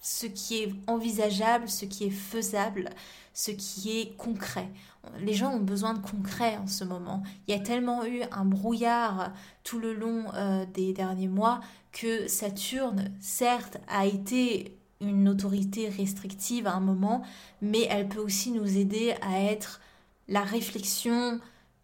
ce 0.01 0.25
qui 0.25 0.57
est 0.57 0.73
envisageable, 0.87 1.69
ce 1.69 1.85
qui 1.85 2.03
est 2.03 2.09
faisable, 2.09 2.89
ce 3.33 3.51
qui 3.51 4.01
est 4.01 4.17
concret. 4.17 4.69
Les 5.21 5.33
gens 5.33 5.53
ont 5.53 5.61
besoin 5.61 5.93
de 5.93 6.05
concret 6.05 6.57
en 6.57 6.67
ce 6.67 6.83
moment. 6.83 7.23
Il 7.47 7.55
y 7.55 7.57
a 7.57 7.63
tellement 7.63 8.03
eu 8.05 8.23
un 8.33 8.43
brouillard 8.43 9.31
tout 9.63 9.79
le 9.79 9.93
long 9.93 10.25
euh, 10.33 10.65
des 10.73 10.91
derniers 10.91 11.29
mois 11.29 11.61
que 11.93 12.27
Saturne, 12.27 13.13
certes, 13.21 13.77
a 13.87 14.05
été 14.05 14.77
une 15.01 15.29
autorité 15.29 15.89
restrictive 15.89 16.67
à 16.67 16.73
un 16.73 16.79
moment, 16.79 17.23
mais 17.61 17.87
elle 17.89 18.07
peut 18.07 18.19
aussi 18.19 18.51
nous 18.51 18.77
aider 18.77 19.15
à 19.21 19.41
être 19.41 19.79
la 20.27 20.41
réflexion 20.41 21.39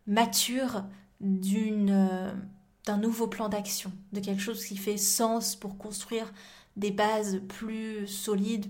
mature 0.08 0.84
euh, 1.24 2.34
d'un 2.86 2.98
nouveau 2.98 3.28
plan 3.28 3.50
d'action, 3.50 3.92
de 4.12 4.20
quelque 4.20 4.42
chose 4.42 4.66
qui 4.66 4.78
fait 4.78 4.98
sens 4.98 5.56
pour 5.56 5.78
construire 5.78 6.34
des 6.76 6.92
bases 6.92 7.42
plus 7.48 8.08
solides, 8.08 8.70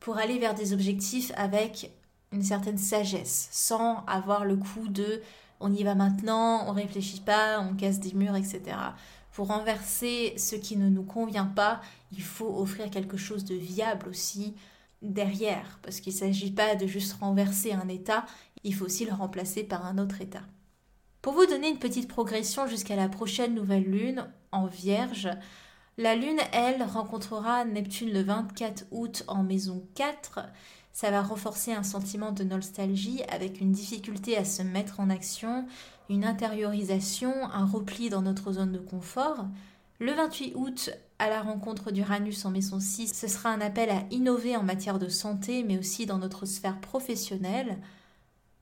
pour 0.00 0.18
aller 0.18 0.38
vers 0.38 0.54
des 0.54 0.72
objectifs 0.72 1.32
avec 1.36 1.90
une 2.32 2.42
certaine 2.42 2.78
sagesse, 2.78 3.48
sans 3.52 4.04
avoir 4.06 4.44
le 4.44 4.56
coup 4.56 4.88
de 4.88 5.22
on 5.60 5.72
y 5.72 5.82
va 5.82 5.94
maintenant, 5.94 6.68
on 6.68 6.72
réfléchit 6.72 7.20
pas, 7.20 7.60
on 7.60 7.74
casse 7.74 8.00
des 8.00 8.12
murs, 8.12 8.36
etc. 8.36 8.76
Pour 9.34 9.48
renverser 9.48 10.34
ce 10.38 10.54
qui 10.54 10.76
ne 10.76 10.88
nous 10.88 11.02
convient 11.02 11.44
pas, 11.44 11.80
il 12.12 12.22
faut 12.22 12.56
offrir 12.60 12.88
quelque 12.88 13.16
chose 13.16 13.44
de 13.44 13.56
viable 13.56 14.08
aussi 14.08 14.54
derrière, 15.02 15.80
parce 15.82 16.00
qu'il 16.00 16.12
ne 16.12 16.18
s'agit 16.18 16.52
pas 16.52 16.76
de 16.76 16.86
juste 16.86 17.14
renverser 17.14 17.72
un 17.72 17.88
état, 17.88 18.26
il 18.62 18.72
faut 18.72 18.84
aussi 18.84 19.04
le 19.04 19.12
remplacer 19.12 19.64
par 19.64 19.84
un 19.86 19.98
autre 19.98 20.20
état. 20.20 20.42
Pour 21.20 21.32
vous 21.32 21.46
donner 21.46 21.68
une 21.68 21.80
petite 21.80 22.06
progression 22.06 22.68
jusqu'à 22.68 22.94
la 22.94 23.08
prochaine 23.08 23.56
nouvelle 23.56 23.90
lune 23.90 24.24
en 24.52 24.66
Vierge, 24.66 25.28
la 25.98 26.14
lune, 26.14 26.40
elle, 26.52 26.84
rencontrera 26.84 27.64
Neptune 27.64 28.12
le 28.12 28.22
24 28.22 28.84
août 28.92 29.24
en 29.26 29.42
maison 29.42 29.84
4. 29.96 30.40
Ça 30.94 31.10
va 31.10 31.22
renforcer 31.22 31.72
un 31.72 31.82
sentiment 31.82 32.30
de 32.30 32.44
nostalgie 32.44 33.20
avec 33.28 33.60
une 33.60 33.72
difficulté 33.72 34.36
à 34.36 34.44
se 34.44 34.62
mettre 34.62 35.00
en 35.00 35.10
action, 35.10 35.66
une 36.08 36.24
intériorisation, 36.24 37.34
un 37.52 37.66
repli 37.66 38.10
dans 38.10 38.22
notre 38.22 38.52
zone 38.52 38.70
de 38.70 38.78
confort. 38.78 39.44
Le 39.98 40.12
28 40.12 40.52
août, 40.54 40.90
à 41.18 41.28
la 41.28 41.42
rencontre 41.42 41.90
d'Uranus 41.90 42.44
en 42.44 42.52
maison 42.52 42.78
6, 42.78 43.12
ce 43.12 43.26
sera 43.26 43.50
un 43.50 43.60
appel 43.60 43.90
à 43.90 44.04
innover 44.12 44.56
en 44.56 44.62
matière 44.62 45.00
de 45.00 45.08
santé, 45.08 45.64
mais 45.64 45.78
aussi 45.78 46.06
dans 46.06 46.18
notre 46.18 46.46
sphère 46.46 46.80
professionnelle. 46.80 47.78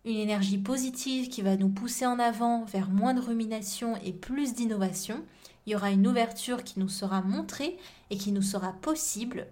Une 0.06 0.16
énergie 0.16 0.58
positive 0.58 1.28
qui 1.28 1.42
va 1.42 1.56
nous 1.56 1.68
pousser 1.68 2.06
en 2.06 2.18
avant 2.18 2.64
vers 2.64 2.88
moins 2.88 3.12
de 3.12 3.20
rumination 3.20 3.94
et 4.06 4.12
plus 4.14 4.54
d'innovation. 4.54 5.22
Il 5.66 5.72
y 5.72 5.76
aura 5.76 5.90
une 5.90 6.08
ouverture 6.08 6.64
qui 6.64 6.80
nous 6.80 6.88
sera 6.88 7.20
montrée 7.20 7.76
et 8.08 8.16
qui 8.16 8.32
nous 8.32 8.40
sera 8.40 8.72
possible. 8.72 9.48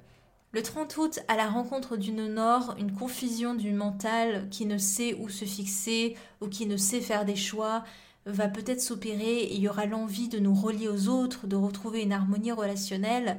Le 0.52 0.62
30 0.64 0.97
août, 0.97 1.21
à 1.28 1.37
la 1.37 1.49
rencontre 1.49 1.97
d'une 1.97 2.26
nord, 2.26 2.75
une 2.76 2.92
confusion 2.92 3.54
du 3.54 3.73
mental 3.73 4.49
qui 4.50 4.66
ne 4.66 4.78
sait 4.78 5.14
où 5.14 5.28
se 5.28 5.45
fixer 5.45 6.16
ou 6.40 6.49
qui 6.49 6.66
ne 6.66 6.76
sait 6.76 7.00
faire 7.00 7.25
des 7.25 7.37
choix 7.37 7.85
va 8.26 8.49
peut-être 8.49 8.80
s'opérer 8.80 9.42
et 9.42 9.54
il 9.54 9.61
y 9.61 9.69
aura 9.69 9.87
l'envie 9.87 10.28
de 10.28 10.40
nous 10.40 10.54
relier 10.54 10.88
aux 10.88 11.07
autres, 11.09 11.47
de 11.47 11.54
retrouver 11.54 12.02
une 12.02 12.12
harmonie 12.12 12.50
relationnelle. 12.50 13.38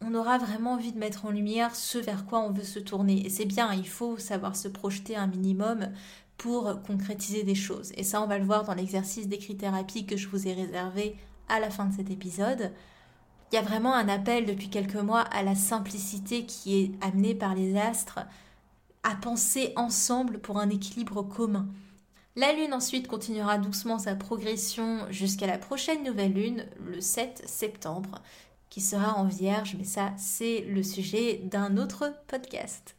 On 0.00 0.14
aura 0.14 0.38
vraiment 0.38 0.72
envie 0.72 0.92
de 0.92 0.98
mettre 0.98 1.26
en 1.26 1.30
lumière 1.30 1.76
ce 1.76 1.98
vers 1.98 2.24
quoi 2.24 2.40
on 2.40 2.52
veut 2.52 2.64
se 2.64 2.78
tourner. 2.78 3.26
Et 3.26 3.28
c'est 3.28 3.44
bien, 3.44 3.74
il 3.74 3.86
faut 3.86 4.16
savoir 4.16 4.56
se 4.56 4.68
projeter 4.68 5.16
un 5.16 5.26
minimum 5.26 5.90
pour 6.38 6.80
concrétiser 6.82 7.42
des 7.42 7.54
choses. 7.54 7.92
Et 7.96 8.02
ça, 8.02 8.22
on 8.22 8.26
va 8.26 8.38
le 8.38 8.46
voir 8.46 8.64
dans 8.64 8.74
l'exercice 8.74 9.28
d'écrit-thérapie 9.28 10.06
que 10.06 10.16
je 10.16 10.28
vous 10.28 10.48
ai 10.48 10.54
réservé 10.54 11.16
à 11.50 11.60
la 11.60 11.68
fin 11.68 11.84
de 11.84 11.94
cet 11.94 12.10
épisode. 12.10 12.72
Il 13.50 13.56
y 13.56 13.58
a 13.58 13.62
vraiment 13.62 13.94
un 13.94 14.08
appel 14.08 14.46
depuis 14.46 14.68
quelques 14.68 14.94
mois 14.96 15.20
à 15.20 15.42
la 15.42 15.54
simplicité 15.54 16.44
qui 16.46 16.80
est 16.80 17.04
amenée 17.04 17.34
par 17.34 17.54
les 17.54 17.76
astres, 17.76 18.20
à 19.02 19.14
penser 19.14 19.72
ensemble 19.76 20.40
pour 20.40 20.58
un 20.58 20.70
équilibre 20.70 21.22
commun. 21.22 21.68
La 22.36 22.52
Lune 22.52 22.74
ensuite 22.74 23.06
continuera 23.06 23.58
doucement 23.58 24.00
sa 24.00 24.16
progression 24.16 25.06
jusqu'à 25.10 25.46
la 25.46 25.58
prochaine 25.58 26.02
nouvelle 26.02 26.32
Lune, 26.32 26.66
le 26.84 27.00
7 27.00 27.44
septembre, 27.46 28.22
qui 28.70 28.80
sera 28.80 29.16
en 29.16 29.24
Vierge, 29.24 29.76
mais 29.78 29.84
ça 29.84 30.12
c'est 30.16 30.62
le 30.62 30.82
sujet 30.82 31.40
d'un 31.44 31.76
autre 31.76 32.12
podcast. 32.26 32.96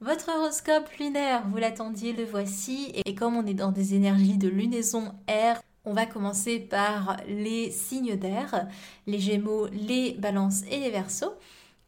Votre 0.00 0.30
horoscope 0.30 0.88
lunaire, 0.98 1.46
vous 1.48 1.56
l'attendiez, 1.56 2.12
le 2.12 2.24
voici, 2.24 2.92
et 2.94 3.14
comme 3.14 3.36
on 3.36 3.46
est 3.46 3.54
dans 3.54 3.72
des 3.72 3.94
énergies 3.94 4.38
de 4.38 4.48
lunaison 4.48 5.12
air, 5.26 5.60
on 5.84 5.92
va 5.92 6.06
commencer 6.06 6.60
par 6.60 7.16
les 7.26 7.70
signes 7.70 8.16
d'air, 8.16 8.68
les 9.06 9.18
Gémeaux, 9.18 9.66
les 9.68 10.12
Balances 10.12 10.62
et 10.70 10.78
les 10.78 10.90
Verseaux. 10.90 11.34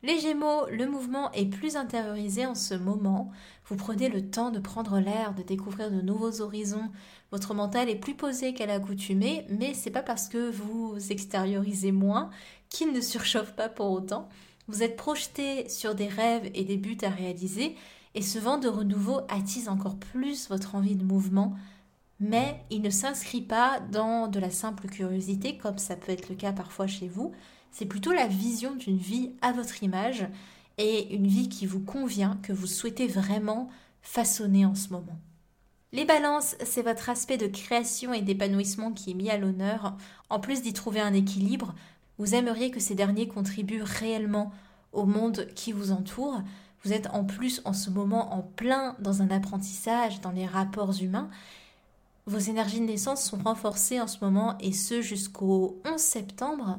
Les 0.02 0.18
Gémeaux, 0.18 0.66
le 0.70 0.86
mouvement 0.88 1.30
est 1.32 1.46
plus 1.46 1.76
intériorisé 1.76 2.44
en 2.44 2.56
ce 2.56 2.74
moment. 2.74 3.30
Vous 3.66 3.76
prenez 3.76 4.08
le 4.08 4.28
temps 4.28 4.50
de 4.50 4.58
prendre 4.58 4.98
l'air, 4.98 5.32
de 5.34 5.42
découvrir 5.42 5.92
de 5.92 6.00
nouveaux 6.00 6.40
horizons. 6.40 6.90
Votre 7.30 7.54
mental 7.54 7.88
est 7.88 7.96
plus 7.96 8.14
posé 8.14 8.52
qu'à 8.52 8.66
l'accoutumée, 8.66 9.46
mais 9.48 9.74
c'est 9.74 9.90
pas 9.90 10.02
parce 10.02 10.28
que 10.28 10.50
vous 10.50 10.96
extériorisez 11.10 11.92
moins 11.92 12.30
qu'il 12.68 12.92
ne 12.92 13.00
surchauffe 13.00 13.52
pas 13.52 13.68
pour 13.68 13.92
autant. 13.92 14.28
Vous 14.66 14.82
êtes 14.82 14.96
projeté 14.96 15.68
sur 15.68 15.94
des 15.94 16.08
rêves 16.08 16.50
et 16.54 16.64
des 16.64 16.78
buts 16.78 16.98
à 17.02 17.08
réaliser, 17.08 17.76
et 18.14 18.22
ce 18.22 18.38
vent 18.38 18.58
de 18.58 18.68
renouveau 18.68 19.20
attise 19.28 19.68
encore 19.68 19.96
plus 19.96 20.48
votre 20.48 20.74
envie 20.74 20.96
de 20.96 21.04
mouvement, 21.04 21.54
mais 22.22 22.64
il 22.70 22.82
ne 22.82 22.90
s'inscrit 22.90 23.42
pas 23.42 23.80
dans 23.90 24.28
de 24.28 24.38
la 24.38 24.50
simple 24.50 24.86
curiosité 24.86 25.58
comme 25.58 25.78
ça 25.78 25.96
peut 25.96 26.12
être 26.12 26.28
le 26.28 26.36
cas 26.36 26.52
parfois 26.52 26.86
chez 26.86 27.08
vous, 27.08 27.32
c'est 27.72 27.84
plutôt 27.84 28.12
la 28.12 28.28
vision 28.28 28.76
d'une 28.76 28.96
vie 28.96 29.32
à 29.42 29.50
votre 29.50 29.82
image 29.82 30.28
et 30.78 31.12
une 31.14 31.26
vie 31.26 31.48
qui 31.48 31.66
vous 31.66 31.80
convient, 31.80 32.38
que 32.44 32.52
vous 32.52 32.68
souhaitez 32.68 33.08
vraiment 33.08 33.68
façonner 34.02 34.64
en 34.64 34.76
ce 34.76 34.90
moment. 34.90 35.18
Les 35.90 36.04
balances, 36.04 36.54
c'est 36.64 36.82
votre 36.82 37.10
aspect 37.10 37.38
de 37.38 37.48
création 37.48 38.14
et 38.14 38.22
d'épanouissement 38.22 38.92
qui 38.92 39.10
est 39.10 39.14
mis 39.14 39.28
à 39.28 39.36
l'honneur. 39.36 39.96
En 40.30 40.38
plus 40.38 40.62
d'y 40.62 40.72
trouver 40.72 41.00
un 41.00 41.12
équilibre, 41.12 41.74
vous 42.18 42.36
aimeriez 42.36 42.70
que 42.70 42.80
ces 42.80 42.94
derniers 42.94 43.26
contribuent 43.26 43.82
réellement 43.82 44.52
au 44.92 45.06
monde 45.06 45.48
qui 45.56 45.72
vous 45.72 45.90
entoure. 45.90 46.40
Vous 46.84 46.92
êtes 46.92 47.08
en 47.10 47.24
plus 47.24 47.62
en 47.64 47.72
ce 47.72 47.90
moment 47.90 48.32
en 48.32 48.42
plein 48.42 48.96
dans 49.00 49.22
un 49.22 49.30
apprentissage 49.30 50.20
dans 50.20 50.30
les 50.30 50.46
rapports 50.46 51.02
humains 51.02 51.28
vos 52.26 52.38
énergies 52.38 52.80
de 52.80 52.86
naissance 52.86 53.24
sont 53.24 53.38
renforcées 53.38 54.00
en 54.00 54.06
ce 54.06 54.18
moment 54.24 54.56
et 54.60 54.72
ce 54.72 55.02
jusqu'au 55.02 55.80
11 55.84 56.00
septembre. 56.00 56.78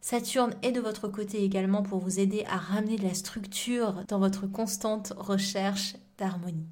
Saturne 0.00 0.54
est 0.62 0.72
de 0.72 0.80
votre 0.80 1.08
côté 1.08 1.42
également 1.42 1.82
pour 1.82 1.98
vous 1.98 2.20
aider 2.20 2.44
à 2.48 2.56
ramener 2.56 2.96
de 2.96 3.04
la 3.04 3.14
structure 3.14 4.04
dans 4.06 4.18
votre 4.18 4.46
constante 4.46 5.12
recherche 5.16 5.96
d'harmonie. 6.18 6.68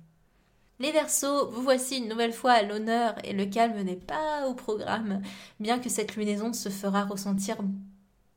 Les 0.79 0.93
Verseaux, 0.93 1.51
vous 1.51 1.63
voici 1.63 1.99
une 1.99 2.09
nouvelle 2.09 2.33
fois 2.33 2.53
à 2.53 2.63
l'honneur 2.63 3.15
et 3.25 3.33
le 3.33 3.47
calme 3.47 3.81
n'est 3.83 3.97
pas 3.97 4.47
au 4.49 4.55
programme, 4.55 5.23
bien 5.61 5.79
que 5.79 5.89
cette 5.89 6.17
lunaison 6.17 6.53
se 6.53 6.69
fera 6.69 7.05
ressentir 7.05 7.57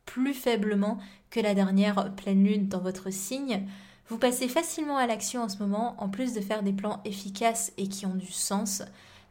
plus 0.06 0.34
faiblement 0.34 0.98
que 1.30 1.40
la 1.40 1.54
dernière 1.54 2.16
pleine 2.16 2.44
lune 2.44 2.68
dans 2.68 2.80
votre 2.80 3.12
signe. 3.12 3.68
Vous 4.08 4.18
passez 4.18 4.48
facilement 4.48 4.98
à 4.98 5.08
l'action 5.08 5.42
en 5.42 5.50
ce 5.50 5.58
moment, 5.58 5.96
en 5.98 6.10
plus 6.10 6.34
de 6.34 6.42
faire 6.42 6.64
des 6.64 6.74
plans 6.74 7.02
efficaces 7.04 7.74
et 7.78 7.88
qui 7.88 8.06
ont 8.06 8.16
du 8.16 8.32
sens 8.32 8.84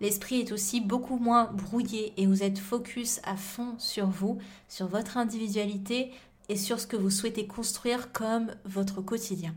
l'esprit 0.05 0.41
est 0.41 0.53
aussi 0.53 0.83
beaucoup 0.83 1.17
moins 1.17 1.45
brouillé 1.45 2.13
et 2.19 2.27
vous 2.27 2.43
êtes 2.43 2.59
focus 2.59 3.23
à 3.25 3.37
fond 3.37 3.75
sur 3.79 4.07
vous, 4.07 4.37
sur 4.69 4.87
votre 4.87 5.17
individualité 5.17 6.13
et 6.51 6.57
sur 6.57 6.79
ce 6.79 6.87
que 6.87 6.97
vous 6.99 7.09
souhaitez 7.09 7.47
construire 7.47 8.13
comme 8.13 8.51
votre 8.67 9.01
quotidien. 9.01 9.55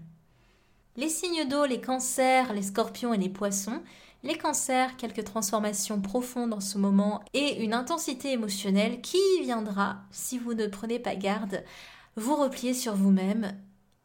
Les 0.95 1.09
signes 1.09 1.49
d'eau, 1.49 1.65
les 1.65 1.81
cancers, 1.81 2.53
les 2.53 2.61
scorpions 2.61 3.13
et 3.13 3.17
les 3.17 3.27
poissons, 3.27 3.81
les 4.23 4.37
cancers, 4.37 4.95
quelques 4.95 5.25
transformations 5.25 5.99
profondes 5.99 6.53
en 6.53 6.61
ce 6.61 6.77
moment 6.77 7.21
et 7.33 7.61
une 7.61 7.73
intensité 7.73 8.31
émotionnelle 8.31 9.01
qui 9.01 9.19
viendra, 9.41 9.97
si 10.11 10.37
vous 10.37 10.53
ne 10.53 10.67
prenez 10.67 10.97
pas 10.97 11.15
garde, 11.15 11.61
vous 12.15 12.37
replier 12.37 12.73
sur 12.73 12.95
vous-même. 12.95 13.53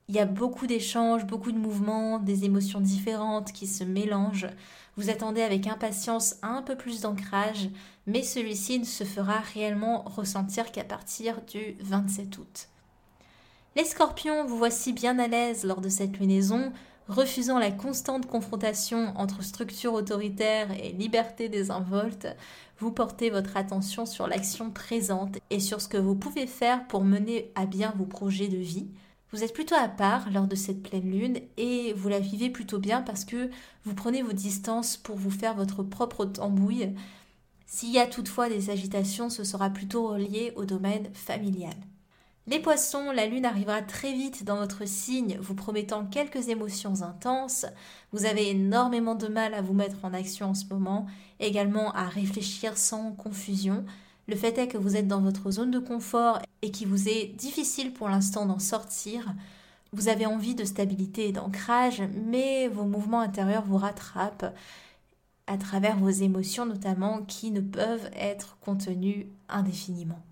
Il 0.08 0.16
y 0.16 0.18
a 0.18 0.26
beaucoup 0.26 0.66
d'échanges, 0.66 1.24
beaucoup 1.24 1.52
de 1.52 1.58
mouvements, 1.58 2.18
des 2.18 2.44
émotions 2.44 2.80
différentes 2.80 3.52
qui 3.52 3.68
se 3.68 3.84
mélangent. 3.84 4.48
Vous 4.96 5.08
attendez 5.08 5.40
avec 5.40 5.66
impatience 5.66 6.36
un 6.42 6.60
peu 6.62 6.76
plus 6.76 7.00
d'ancrage, 7.00 7.70
mais 8.06 8.22
celui-ci 8.22 8.78
ne 8.78 8.84
se 8.84 9.04
fera 9.04 9.38
réellement 9.38 10.02
ressentir 10.02 10.70
qu'à 10.70 10.84
partir 10.84 11.40
du 11.42 11.76
27 11.80 12.38
août. 12.38 12.68
Les 13.74 13.84
scorpions, 13.84 14.44
vous 14.44 14.58
voici 14.58 14.92
bien 14.92 15.18
à 15.18 15.28
l'aise 15.28 15.64
lors 15.64 15.80
de 15.80 15.88
cette 15.88 16.18
lunaison, 16.18 16.72
refusant 17.08 17.58
la 17.58 17.70
constante 17.70 18.26
confrontation 18.26 19.14
entre 19.16 19.42
structure 19.42 19.94
autoritaire 19.94 20.70
et 20.72 20.92
liberté 20.92 21.48
désinvolte, 21.48 22.28
vous 22.78 22.92
portez 22.92 23.30
votre 23.30 23.56
attention 23.56 24.04
sur 24.04 24.26
l'action 24.26 24.70
présente 24.70 25.38
et 25.48 25.60
sur 25.60 25.80
ce 25.80 25.88
que 25.88 25.96
vous 25.96 26.16
pouvez 26.16 26.46
faire 26.46 26.86
pour 26.88 27.02
mener 27.02 27.50
à 27.54 27.64
bien 27.64 27.94
vos 27.96 28.04
projets 28.04 28.48
de 28.48 28.58
vie. 28.58 28.88
Vous 29.32 29.42
êtes 29.42 29.54
plutôt 29.54 29.74
à 29.74 29.88
part 29.88 30.30
lors 30.30 30.46
de 30.46 30.54
cette 30.54 30.82
pleine 30.82 31.10
lune 31.10 31.40
et 31.56 31.94
vous 31.94 32.10
la 32.10 32.20
vivez 32.20 32.50
plutôt 32.50 32.78
bien 32.78 33.00
parce 33.00 33.24
que 33.24 33.48
vous 33.84 33.94
prenez 33.94 34.20
vos 34.20 34.34
distances 34.34 34.98
pour 34.98 35.16
vous 35.16 35.30
faire 35.30 35.54
votre 35.54 35.82
propre 35.82 36.26
tambouille. 36.26 36.94
S'il 37.66 37.92
y 37.92 37.98
a 37.98 38.06
toutefois 38.06 38.50
des 38.50 38.68
agitations, 38.68 39.30
ce 39.30 39.42
sera 39.42 39.70
plutôt 39.70 40.08
relié 40.08 40.52
au 40.56 40.66
domaine 40.66 41.08
familial. 41.14 41.72
Les 42.46 42.58
poissons, 42.58 43.10
la 43.10 43.26
lune 43.26 43.46
arrivera 43.46 43.80
très 43.80 44.12
vite 44.12 44.44
dans 44.44 44.56
votre 44.56 44.86
signe, 44.86 45.38
vous 45.40 45.54
promettant 45.54 46.04
quelques 46.04 46.48
émotions 46.48 47.00
intenses. 47.00 47.64
Vous 48.12 48.26
avez 48.26 48.50
énormément 48.50 49.14
de 49.14 49.28
mal 49.28 49.54
à 49.54 49.62
vous 49.62 49.72
mettre 49.72 50.04
en 50.04 50.12
action 50.12 50.50
en 50.50 50.54
ce 50.54 50.66
moment, 50.66 51.06
également 51.40 51.92
à 51.92 52.04
réfléchir 52.04 52.76
sans 52.76 53.12
confusion. 53.12 53.86
Le 54.28 54.36
fait 54.36 54.56
est 54.58 54.68
que 54.68 54.78
vous 54.78 54.96
êtes 54.96 55.08
dans 55.08 55.20
votre 55.20 55.50
zone 55.50 55.70
de 55.70 55.78
confort 55.78 56.40
et 56.62 56.70
qu'il 56.70 56.88
vous 56.88 57.08
est 57.08 57.26
difficile 57.36 57.92
pour 57.92 58.08
l'instant 58.08 58.46
d'en 58.46 58.58
sortir. 58.58 59.34
Vous 59.92 60.08
avez 60.08 60.26
envie 60.26 60.54
de 60.54 60.64
stabilité 60.64 61.28
et 61.28 61.32
d'ancrage, 61.32 62.02
mais 62.26 62.68
vos 62.68 62.84
mouvements 62.84 63.20
intérieurs 63.20 63.64
vous 63.66 63.76
rattrapent 63.76 64.54
à 65.46 65.58
travers 65.58 65.98
vos 65.98 66.08
émotions 66.08 66.64
notamment 66.64 67.22
qui 67.22 67.50
ne 67.50 67.60
peuvent 67.60 68.10
être 68.14 68.56
contenues 68.60 69.26
indéfiniment. 69.48 70.22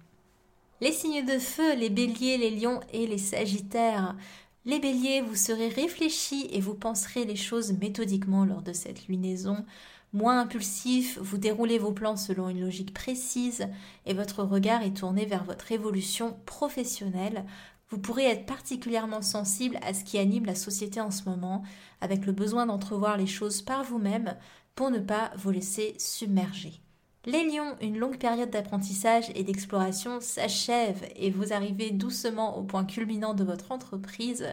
Les 0.80 0.92
signes 0.92 1.26
de 1.26 1.38
feu, 1.38 1.74
les 1.76 1.90
béliers, 1.90 2.38
les 2.38 2.50
lions 2.50 2.80
et 2.92 3.06
les 3.06 3.18
sagittaires. 3.18 4.16
Les 4.64 4.78
béliers, 4.78 5.20
vous 5.20 5.34
serez 5.34 5.68
réfléchis 5.68 6.48
et 6.52 6.60
vous 6.60 6.74
penserez 6.74 7.24
les 7.24 7.36
choses 7.36 7.72
méthodiquement 7.72 8.44
lors 8.44 8.62
de 8.62 8.72
cette 8.72 9.08
lunaison 9.08 9.64
moins 10.12 10.40
impulsif, 10.40 11.18
vous 11.20 11.38
déroulez 11.38 11.78
vos 11.78 11.92
plans 11.92 12.16
selon 12.16 12.48
une 12.48 12.60
logique 12.60 12.94
précise 12.94 13.66
et 14.06 14.14
votre 14.14 14.42
regard 14.42 14.82
est 14.82 14.96
tourné 14.96 15.24
vers 15.24 15.44
votre 15.44 15.72
évolution 15.72 16.36
professionnelle. 16.46 17.44
Vous 17.88 17.98
pourrez 17.98 18.24
être 18.24 18.46
particulièrement 18.46 19.22
sensible 19.22 19.78
à 19.82 19.94
ce 19.94 20.04
qui 20.04 20.18
anime 20.18 20.46
la 20.46 20.54
société 20.54 21.00
en 21.00 21.10
ce 21.10 21.28
moment, 21.28 21.62
avec 22.00 22.26
le 22.26 22.32
besoin 22.32 22.66
d'entrevoir 22.66 23.16
les 23.16 23.26
choses 23.26 23.62
par 23.62 23.84
vous-même 23.84 24.36
pour 24.74 24.90
ne 24.90 24.98
pas 24.98 25.32
vous 25.36 25.50
laisser 25.50 25.94
submerger. 25.98 26.80
Les 27.26 27.44
lions, 27.44 27.76
une 27.82 27.98
longue 27.98 28.16
période 28.16 28.50
d'apprentissage 28.50 29.30
et 29.34 29.44
d'exploration 29.44 30.20
s'achève 30.20 31.06
et 31.16 31.30
vous 31.30 31.52
arrivez 31.52 31.90
doucement 31.90 32.56
au 32.56 32.62
point 32.62 32.84
culminant 32.84 33.34
de 33.34 33.44
votre 33.44 33.72
entreprise. 33.72 34.46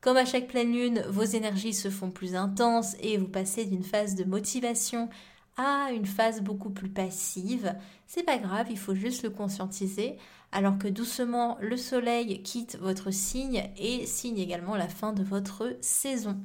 Comme 0.00 0.16
à 0.16 0.24
chaque 0.24 0.48
pleine 0.48 0.72
lune, 0.72 1.02
vos 1.08 1.24
énergies 1.24 1.74
se 1.74 1.90
font 1.90 2.10
plus 2.10 2.34
intenses 2.34 2.94
et 3.00 3.16
vous 3.16 3.28
passez 3.28 3.64
d'une 3.64 3.82
phase 3.82 4.14
de 4.14 4.24
motivation 4.24 5.08
à 5.56 5.90
une 5.92 6.06
phase 6.06 6.42
beaucoup 6.42 6.70
plus 6.70 6.88
passive. 6.88 7.74
C'est 8.06 8.22
pas 8.22 8.38
grave, 8.38 8.66
il 8.70 8.78
faut 8.78 8.94
juste 8.94 9.22
le 9.22 9.30
conscientiser, 9.30 10.16
alors 10.52 10.78
que 10.78 10.88
doucement 10.88 11.56
le 11.60 11.76
soleil 11.76 12.42
quitte 12.42 12.76
votre 12.80 13.10
signe 13.10 13.64
et 13.76 14.06
signe 14.06 14.38
également 14.38 14.76
la 14.76 14.88
fin 14.88 15.12
de 15.12 15.24
votre 15.24 15.76
saison. 15.80 16.38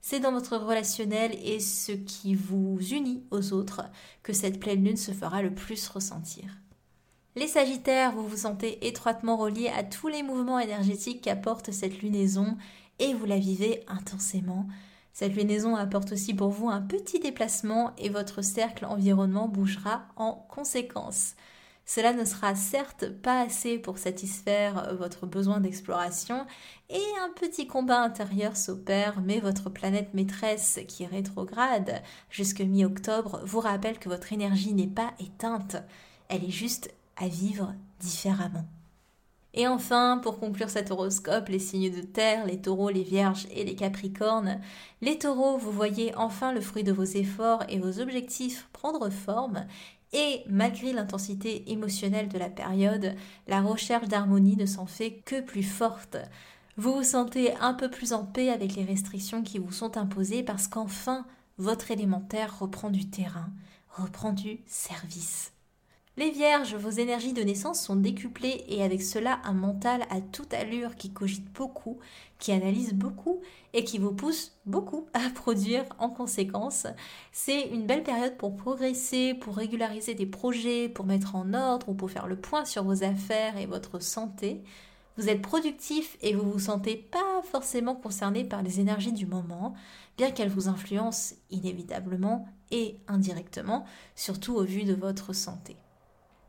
C'est 0.00 0.20
dans 0.20 0.32
votre 0.32 0.56
relationnel 0.56 1.36
et 1.42 1.60
ce 1.60 1.92
qui 1.92 2.34
vous 2.34 2.78
unit 2.92 3.22
aux 3.30 3.52
autres 3.52 3.82
que 4.22 4.32
cette 4.32 4.60
pleine 4.60 4.84
lune 4.84 4.96
se 4.96 5.12
fera 5.12 5.42
le 5.42 5.54
plus 5.54 5.88
ressentir. 5.88 6.44
Les 7.36 7.46
Sagittaires, 7.46 8.12
vous 8.12 8.26
vous 8.26 8.38
sentez 8.38 8.86
étroitement 8.88 9.36
reliés 9.36 9.68
à 9.68 9.84
tous 9.84 10.08
les 10.08 10.22
mouvements 10.22 10.58
énergétiques 10.58 11.22
qu'apporte 11.22 11.70
cette 11.70 12.02
lunaison 12.02 12.56
et 12.98 13.14
vous 13.14 13.26
la 13.26 13.38
vivez 13.38 13.84
intensément. 13.88 14.66
Cette 15.12 15.34
lunaison 15.34 15.74
apporte 15.74 16.12
aussi 16.12 16.32
pour 16.32 16.50
vous 16.50 16.68
un 16.68 16.80
petit 16.80 17.18
déplacement 17.18 17.92
et 17.98 18.08
votre 18.08 18.42
cercle 18.42 18.84
environnement 18.84 19.48
bougera 19.48 20.02
en 20.16 20.46
conséquence. 20.48 21.34
Cela 21.88 22.12
ne 22.12 22.26
sera 22.26 22.54
certes 22.54 23.08
pas 23.08 23.40
assez 23.40 23.78
pour 23.78 23.96
satisfaire 23.96 24.94
votre 24.96 25.26
besoin 25.26 25.58
d'exploration 25.58 26.44
et 26.90 27.02
un 27.20 27.30
petit 27.34 27.66
combat 27.66 28.02
intérieur 28.02 28.58
s'opère, 28.58 29.22
mais 29.22 29.40
votre 29.40 29.70
planète 29.70 30.12
maîtresse 30.12 30.80
qui 30.86 31.06
rétrograde 31.06 32.02
jusque 32.28 32.60
mi-octobre 32.60 33.40
vous 33.44 33.60
rappelle 33.60 33.98
que 33.98 34.10
votre 34.10 34.34
énergie 34.34 34.74
n'est 34.74 34.86
pas 34.86 35.14
éteinte, 35.18 35.76
elle 36.28 36.44
est 36.44 36.50
juste 36.50 36.94
à 37.16 37.26
vivre 37.26 37.74
différemment. 38.00 38.66
Et 39.58 39.66
enfin, 39.66 40.20
pour 40.22 40.38
conclure 40.38 40.70
cet 40.70 40.92
horoscope, 40.92 41.48
les 41.48 41.58
signes 41.58 41.90
de 41.90 42.00
terre, 42.00 42.46
les 42.46 42.60
taureaux, 42.60 42.90
les 42.90 43.02
vierges 43.02 43.48
et 43.50 43.64
les 43.64 43.74
capricornes. 43.74 44.60
Les 45.00 45.18
taureaux, 45.18 45.58
vous 45.58 45.72
voyez 45.72 46.14
enfin 46.14 46.52
le 46.52 46.60
fruit 46.60 46.84
de 46.84 46.92
vos 46.92 47.02
efforts 47.02 47.64
et 47.68 47.80
vos 47.80 47.98
objectifs 47.98 48.68
prendre 48.72 49.10
forme. 49.10 49.66
Et 50.12 50.44
malgré 50.48 50.92
l'intensité 50.92 51.72
émotionnelle 51.72 52.28
de 52.28 52.38
la 52.38 52.50
période, 52.50 53.16
la 53.48 53.60
recherche 53.60 54.06
d'harmonie 54.06 54.56
ne 54.56 54.64
s'en 54.64 54.86
fait 54.86 55.22
que 55.24 55.40
plus 55.40 55.64
forte. 55.64 56.16
Vous 56.76 56.94
vous 56.94 57.02
sentez 57.02 57.52
un 57.56 57.74
peu 57.74 57.90
plus 57.90 58.12
en 58.12 58.24
paix 58.24 58.50
avec 58.50 58.76
les 58.76 58.84
restrictions 58.84 59.42
qui 59.42 59.58
vous 59.58 59.72
sont 59.72 59.96
imposées 59.96 60.44
parce 60.44 60.68
qu'enfin, 60.68 61.26
votre 61.56 61.90
élémentaire 61.90 62.60
reprend 62.60 62.90
du 62.90 63.10
terrain, 63.10 63.50
reprend 63.90 64.32
du 64.32 64.60
service. 64.66 65.50
Les 66.18 66.32
vierges, 66.32 66.74
vos 66.74 66.90
énergies 66.90 67.32
de 67.32 67.44
naissance 67.44 67.80
sont 67.80 67.94
décuplées 67.94 68.64
et 68.66 68.82
avec 68.82 69.02
cela 69.02 69.38
un 69.44 69.52
mental 69.52 70.02
à 70.10 70.20
toute 70.20 70.52
allure 70.52 70.96
qui 70.96 71.12
cogite 71.12 71.48
beaucoup, 71.52 72.00
qui 72.40 72.50
analyse 72.50 72.92
beaucoup 72.92 73.40
et 73.72 73.84
qui 73.84 73.98
vous 73.98 74.10
pousse 74.10 74.58
beaucoup 74.66 75.06
à 75.12 75.30
produire 75.36 75.84
en 76.00 76.08
conséquence. 76.10 76.88
C'est 77.30 77.68
une 77.68 77.86
belle 77.86 78.02
période 78.02 78.36
pour 78.36 78.56
progresser, 78.56 79.34
pour 79.34 79.54
régulariser 79.54 80.14
des 80.14 80.26
projets, 80.26 80.88
pour 80.88 81.06
mettre 81.06 81.36
en 81.36 81.54
ordre 81.54 81.88
ou 81.88 81.94
pour 81.94 82.10
faire 82.10 82.26
le 82.26 82.34
point 82.34 82.64
sur 82.64 82.82
vos 82.82 83.04
affaires 83.04 83.56
et 83.56 83.66
votre 83.66 84.02
santé. 84.02 84.64
Vous 85.18 85.28
êtes 85.28 85.40
productif 85.40 86.18
et 86.20 86.34
vous 86.34 86.50
vous 86.50 86.58
sentez 86.58 86.96
pas 86.96 87.42
forcément 87.44 87.94
concerné 87.94 88.42
par 88.42 88.64
les 88.64 88.80
énergies 88.80 89.12
du 89.12 89.26
moment, 89.26 89.76
bien 90.16 90.32
qu'elles 90.32 90.48
vous 90.48 90.66
influencent 90.66 91.36
inévitablement 91.52 92.48
et 92.72 92.96
indirectement, 93.06 93.84
surtout 94.16 94.56
au 94.56 94.64
vu 94.64 94.82
de 94.82 94.94
votre 94.94 95.32
santé. 95.32 95.76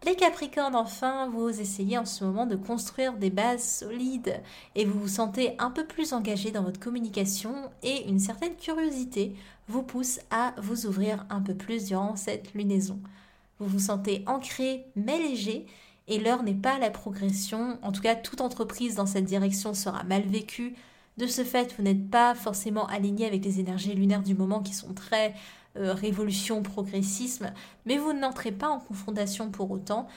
Les 0.05 0.15
Capricornes, 0.15 0.75
enfin, 0.75 1.27
vous 1.27 1.49
essayez 1.59 1.97
en 1.97 2.05
ce 2.05 2.23
moment 2.23 2.45
de 2.45 2.55
construire 2.55 3.17
des 3.17 3.29
bases 3.29 3.63
solides 3.63 4.41
et 4.75 4.85
vous 4.85 4.97
vous 4.97 5.09
sentez 5.09 5.55
un 5.59 5.71
peu 5.71 5.85
plus 5.85 6.13
engagé 6.13 6.51
dans 6.51 6.63
votre 6.63 6.79
communication 6.79 7.53
et 7.83 8.07
une 8.07 8.19
certaine 8.19 8.55
curiosité 8.55 9.35
vous 9.67 9.83
pousse 9.83 10.21
à 10.31 10.53
vous 10.57 10.85
ouvrir 10.85 11.25
un 11.29 11.41
peu 11.41 11.53
plus 11.53 11.85
durant 11.85 12.15
cette 12.15 12.53
lunaison. 12.53 13.01
Vous 13.59 13.67
vous 13.67 13.79
sentez 13.79 14.23
ancré 14.25 14.85
mais 14.95 15.17
léger 15.17 15.67
et 16.07 16.17
l'heure 16.17 16.43
n'est 16.43 16.53
pas 16.53 16.79
la 16.79 16.91
progression. 16.91 17.77
En 17.81 17.91
tout 17.91 18.01
cas, 18.01 18.15
toute 18.15 18.39
entreprise 18.39 18.95
dans 18.95 19.05
cette 19.05 19.25
direction 19.25 19.73
sera 19.73 20.03
mal 20.05 20.21
vécue. 20.23 20.75
De 21.17 21.27
ce 21.27 21.43
fait, 21.43 21.75
vous 21.77 21.83
n'êtes 21.83 22.09
pas 22.09 22.35
forcément 22.35 22.87
aligné 22.87 23.25
avec 23.25 23.43
les 23.43 23.59
énergies 23.59 23.93
lunaires 23.93 24.23
du 24.23 24.33
moment 24.33 24.61
qui 24.61 24.73
sont 24.73 24.93
très 24.93 25.35
euh, 25.77 25.93
révolution, 25.93 26.63
progressisme, 26.63 27.53
mais 27.85 27.97
vous 27.97 28.13
n'entrez 28.13 28.51
pas 28.51 28.69
en 28.69 28.79
confrontation 28.79 29.51
pour 29.51 29.69
autant. 29.71 30.07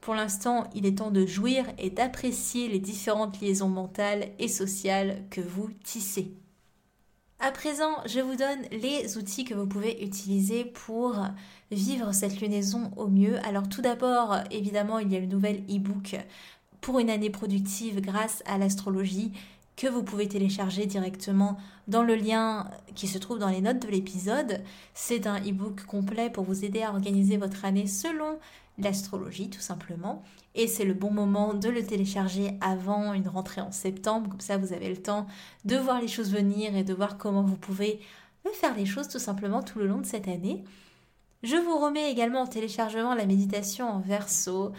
Pour 0.00 0.14
l'instant, 0.14 0.68
il 0.74 0.86
est 0.86 0.98
temps 0.98 1.10
de 1.10 1.26
jouir 1.26 1.64
et 1.78 1.90
d'apprécier 1.90 2.68
les 2.68 2.78
différentes 2.78 3.40
liaisons 3.40 3.68
mentales 3.68 4.28
et 4.38 4.48
sociales 4.48 5.22
que 5.30 5.40
vous 5.40 5.70
tissez. 5.84 6.32
À 7.38 7.50
présent, 7.50 7.92
je 8.06 8.20
vous 8.20 8.34
donne 8.34 8.62
les 8.72 9.18
outils 9.18 9.44
que 9.44 9.54
vous 9.54 9.66
pouvez 9.66 10.02
utiliser 10.02 10.64
pour 10.64 11.16
vivre 11.70 12.12
cette 12.12 12.40
lunaison 12.40 12.90
au 12.96 13.08
mieux. 13.08 13.38
Alors 13.46 13.68
tout 13.68 13.82
d'abord, 13.82 14.36
évidemment, 14.50 14.98
il 14.98 15.12
y 15.12 15.16
a 15.16 15.20
le 15.20 15.26
nouvel 15.26 15.62
e-book 15.68 16.16
pour 16.80 16.98
une 16.98 17.10
année 17.10 17.30
productive 17.30 18.00
grâce 18.00 18.42
à 18.46 18.58
l'astrologie 18.58 19.32
que 19.76 19.86
vous 19.86 20.02
pouvez 20.02 20.26
télécharger 20.26 20.86
directement 20.86 21.58
dans 21.86 22.02
le 22.02 22.14
lien 22.14 22.70
qui 22.94 23.06
se 23.06 23.18
trouve 23.18 23.38
dans 23.38 23.50
les 23.50 23.60
notes 23.60 23.80
de 23.80 23.88
l'épisode. 23.88 24.62
C'est 24.94 25.26
un 25.26 25.38
e-book 25.40 25.84
complet 25.84 26.30
pour 26.30 26.44
vous 26.44 26.64
aider 26.64 26.82
à 26.82 26.90
organiser 26.90 27.36
votre 27.36 27.64
année 27.64 27.86
selon 27.86 28.38
l'astrologie 28.78 29.50
tout 29.50 29.60
simplement. 29.60 30.22
Et 30.54 30.66
c'est 30.66 30.84
le 30.84 30.94
bon 30.94 31.10
moment 31.10 31.52
de 31.52 31.68
le 31.68 31.84
télécharger 31.84 32.56
avant 32.60 33.12
une 33.12 33.28
rentrée 33.28 33.60
en 33.60 33.70
septembre. 33.70 34.30
Comme 34.30 34.40
ça, 34.40 34.56
vous 34.56 34.72
avez 34.72 34.88
le 34.88 34.96
temps 34.96 35.26
de 35.64 35.76
voir 35.76 36.00
les 36.00 36.08
choses 36.08 36.32
venir 36.32 36.74
et 36.74 36.84
de 36.84 36.94
voir 36.94 37.18
comment 37.18 37.42
vous 37.42 37.56
pouvez 37.56 38.00
faire 38.54 38.74
les 38.76 38.86
choses 38.86 39.08
tout 39.08 39.18
simplement 39.18 39.62
tout 39.62 39.78
le 39.78 39.86
long 39.86 40.00
de 40.00 40.06
cette 40.06 40.28
année. 40.28 40.64
Je 41.42 41.56
vous 41.56 41.78
remets 41.78 42.10
également 42.10 42.42
en 42.42 42.46
téléchargement 42.46 43.14
la 43.14 43.26
méditation 43.26 43.88
en 43.88 44.00
verso, 44.00 44.72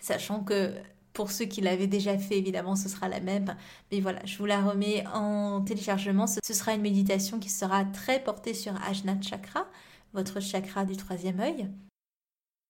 sachant 0.00 0.44
que 0.44 0.72
pour 1.18 1.32
ceux 1.32 1.46
qui 1.46 1.60
l'avaient 1.60 1.88
déjà 1.88 2.16
fait, 2.16 2.38
évidemment, 2.38 2.76
ce 2.76 2.88
sera 2.88 3.08
la 3.08 3.18
même. 3.18 3.56
Mais 3.90 3.98
voilà, 3.98 4.24
je 4.24 4.38
vous 4.38 4.46
la 4.46 4.62
remets 4.62 5.04
en 5.12 5.60
téléchargement. 5.62 6.28
Ce 6.28 6.54
sera 6.54 6.74
une 6.74 6.80
méditation 6.80 7.40
qui 7.40 7.50
sera 7.50 7.84
très 7.86 8.22
portée 8.22 8.54
sur 8.54 8.72
Ajna 8.88 9.20
Chakra, 9.20 9.66
votre 10.12 10.38
chakra 10.38 10.84
du 10.84 10.96
troisième 10.96 11.40
œil. 11.40 11.68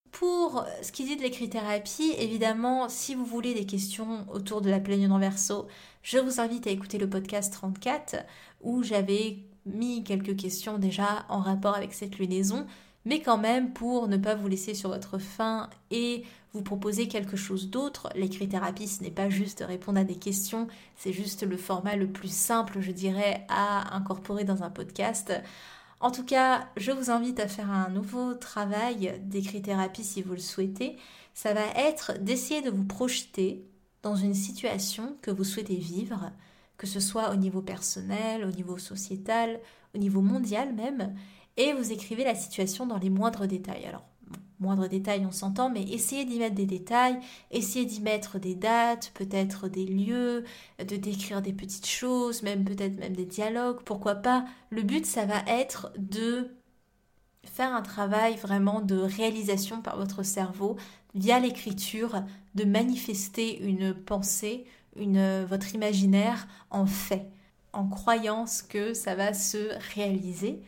Pour 0.09 0.65
ce 0.81 0.91
qui 0.91 1.05
dit 1.05 1.15
de 1.15 1.21
l'écrit-thérapie, 1.21 2.15
évidemment, 2.17 2.89
si 2.89 3.13
vous 3.13 3.23
voulez 3.23 3.53
des 3.53 3.67
questions 3.67 4.25
autour 4.31 4.61
de 4.61 4.71
la 4.71 4.79
pleine 4.79 5.11
en 5.11 5.19
verso, 5.19 5.67
je 6.01 6.17
vous 6.17 6.39
invite 6.39 6.65
à 6.65 6.71
écouter 6.71 6.97
le 6.97 7.07
podcast 7.07 7.53
34 7.53 8.15
où 8.61 8.81
j'avais 8.81 9.45
mis 9.67 10.03
quelques 10.03 10.35
questions 10.35 10.79
déjà 10.79 11.27
en 11.29 11.41
rapport 11.41 11.75
avec 11.75 11.93
cette 11.93 12.17
lunaison 12.17 12.65
mais 13.05 13.21
quand 13.21 13.37
même 13.37 13.73
pour 13.73 14.07
ne 14.07 14.17
pas 14.17 14.35
vous 14.35 14.47
laisser 14.47 14.73
sur 14.73 14.89
votre 14.89 15.17
faim 15.17 15.69
et 15.89 16.23
vous 16.53 16.61
proposer 16.61 17.07
quelque 17.07 17.37
chose 17.37 17.69
d'autre. 17.69 18.09
L'écrit-thérapie, 18.15 18.87
ce 18.87 19.03
n'est 19.03 19.11
pas 19.11 19.29
juste 19.29 19.63
répondre 19.65 19.99
à 19.99 20.03
des 20.03 20.15
questions, 20.15 20.67
c'est 20.95 21.13
juste 21.13 21.43
le 21.43 21.57
format 21.57 21.95
le 21.95 22.07
plus 22.07 22.33
simple, 22.33 22.79
je 22.81 22.91
dirais, 22.91 23.45
à 23.49 23.95
incorporer 23.95 24.43
dans 24.43 24.63
un 24.63 24.69
podcast. 24.69 25.31
En 25.99 26.11
tout 26.11 26.23
cas, 26.23 26.67
je 26.77 26.91
vous 26.91 27.11
invite 27.11 27.39
à 27.39 27.47
faire 27.47 27.69
un 27.69 27.89
nouveau 27.89 28.33
travail 28.33 29.19
d'écrit-thérapie 29.25 30.03
si 30.03 30.21
vous 30.21 30.33
le 30.33 30.39
souhaitez. 30.39 30.97
Ça 31.33 31.53
va 31.53 31.65
être 31.75 32.17
d'essayer 32.19 32.61
de 32.61 32.69
vous 32.69 32.85
projeter 32.85 33.65
dans 34.01 34.15
une 34.15 34.33
situation 34.33 35.17
que 35.21 35.31
vous 35.31 35.43
souhaitez 35.43 35.75
vivre, 35.75 36.31
que 36.77 36.87
ce 36.87 37.01
soit 37.01 37.31
au 37.31 37.35
niveau 37.35 37.61
personnel, 37.61 38.45
au 38.45 38.51
niveau 38.51 38.77
sociétal, 38.77 39.59
au 39.93 39.97
niveau 39.97 40.21
mondial 40.21 40.73
même, 40.73 41.13
et 41.57 41.73
vous 41.73 41.91
écrivez 41.91 42.23
la 42.23 42.35
situation 42.35 42.85
dans 42.85 42.97
les 42.97 43.09
moindres 43.09 43.45
détails. 43.45 43.85
Alors, 43.85 44.05
moindres 44.59 44.89
détails, 44.89 45.25
on 45.25 45.31
s'entend, 45.31 45.69
mais 45.69 45.83
essayez 45.83 46.25
d'y 46.25 46.39
mettre 46.39 46.55
des 46.55 46.65
détails, 46.65 47.19
essayez 47.51 47.85
d'y 47.85 48.01
mettre 48.01 48.39
des 48.39 48.55
dates, 48.55 49.11
peut-être 49.13 49.67
des 49.69 49.85
lieux, 49.85 50.43
de 50.79 50.95
décrire 50.95 51.41
des 51.41 51.53
petites 51.53 51.87
choses, 51.87 52.43
même 52.43 52.65
peut-être 52.65 52.99
même 52.99 53.15
des 53.15 53.25
dialogues, 53.25 53.81
pourquoi 53.85 54.15
pas. 54.15 54.45
Le 54.69 54.81
but, 54.81 55.05
ça 55.05 55.25
va 55.25 55.41
être 55.47 55.93
de 55.97 56.49
faire 57.45 57.73
un 57.73 57.81
travail 57.81 58.35
vraiment 58.35 58.81
de 58.81 58.97
réalisation 58.97 59.81
par 59.81 59.97
votre 59.97 60.23
cerveau 60.23 60.75
via 61.15 61.39
l'écriture, 61.39 62.23
de 62.55 62.63
manifester 62.63 63.59
une 63.63 63.93
pensée, 63.93 64.65
une, 64.95 65.45
votre 65.45 65.73
imaginaire 65.73 66.47
en 66.69 66.85
fait, 66.85 67.29
en 67.73 67.87
croyance 67.87 68.61
que 68.61 68.93
ça 68.93 69.15
va 69.15 69.33
se 69.33 69.71
réaliser. 69.95 70.61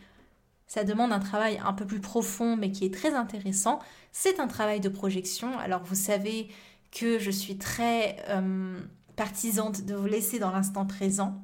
Ça 0.72 0.86
demande 0.86 1.12
un 1.12 1.20
travail 1.20 1.60
un 1.66 1.74
peu 1.74 1.86
plus 1.86 2.00
profond 2.00 2.56
mais 2.56 2.72
qui 2.72 2.86
est 2.86 2.94
très 2.94 3.14
intéressant. 3.14 3.80
C'est 4.14 4.40
un 4.40 4.48
travail 4.48 4.80
de 4.80 4.88
projection. 4.88 5.60
Alors 5.60 5.84
vous 5.84 5.96
savez 5.96 6.48
que 6.94 7.20
je 7.20 7.30
suis 7.30 7.58
très 7.58 8.16
euh, 8.30 8.80
partisante 9.18 9.86
de 9.86 9.96
vous 9.96 10.06
laisser 10.06 10.40
dans 10.40 10.50
l'instant 10.50 10.86
présent. 10.86 11.44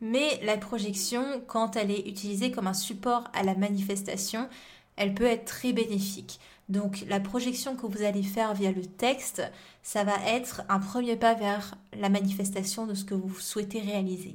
Mais 0.00 0.40
la 0.42 0.56
projection, 0.56 1.44
quand 1.46 1.76
elle 1.76 1.92
est 1.92 2.08
utilisée 2.08 2.50
comme 2.50 2.66
un 2.66 2.74
support 2.74 3.30
à 3.34 3.44
la 3.44 3.54
manifestation, 3.54 4.48
elle 4.96 5.14
peut 5.14 5.26
être 5.26 5.44
très 5.44 5.72
bénéfique. 5.72 6.40
Donc 6.68 7.04
la 7.08 7.20
projection 7.20 7.76
que 7.76 7.86
vous 7.86 8.02
allez 8.02 8.24
faire 8.24 8.54
via 8.54 8.72
le 8.72 8.84
texte, 8.84 9.44
ça 9.84 10.02
va 10.02 10.16
être 10.26 10.62
un 10.68 10.80
premier 10.80 11.14
pas 11.14 11.34
vers 11.34 11.76
la 11.96 12.08
manifestation 12.08 12.88
de 12.88 12.94
ce 12.94 13.04
que 13.04 13.14
vous 13.14 13.32
souhaitez 13.38 13.78
réaliser. 13.78 14.34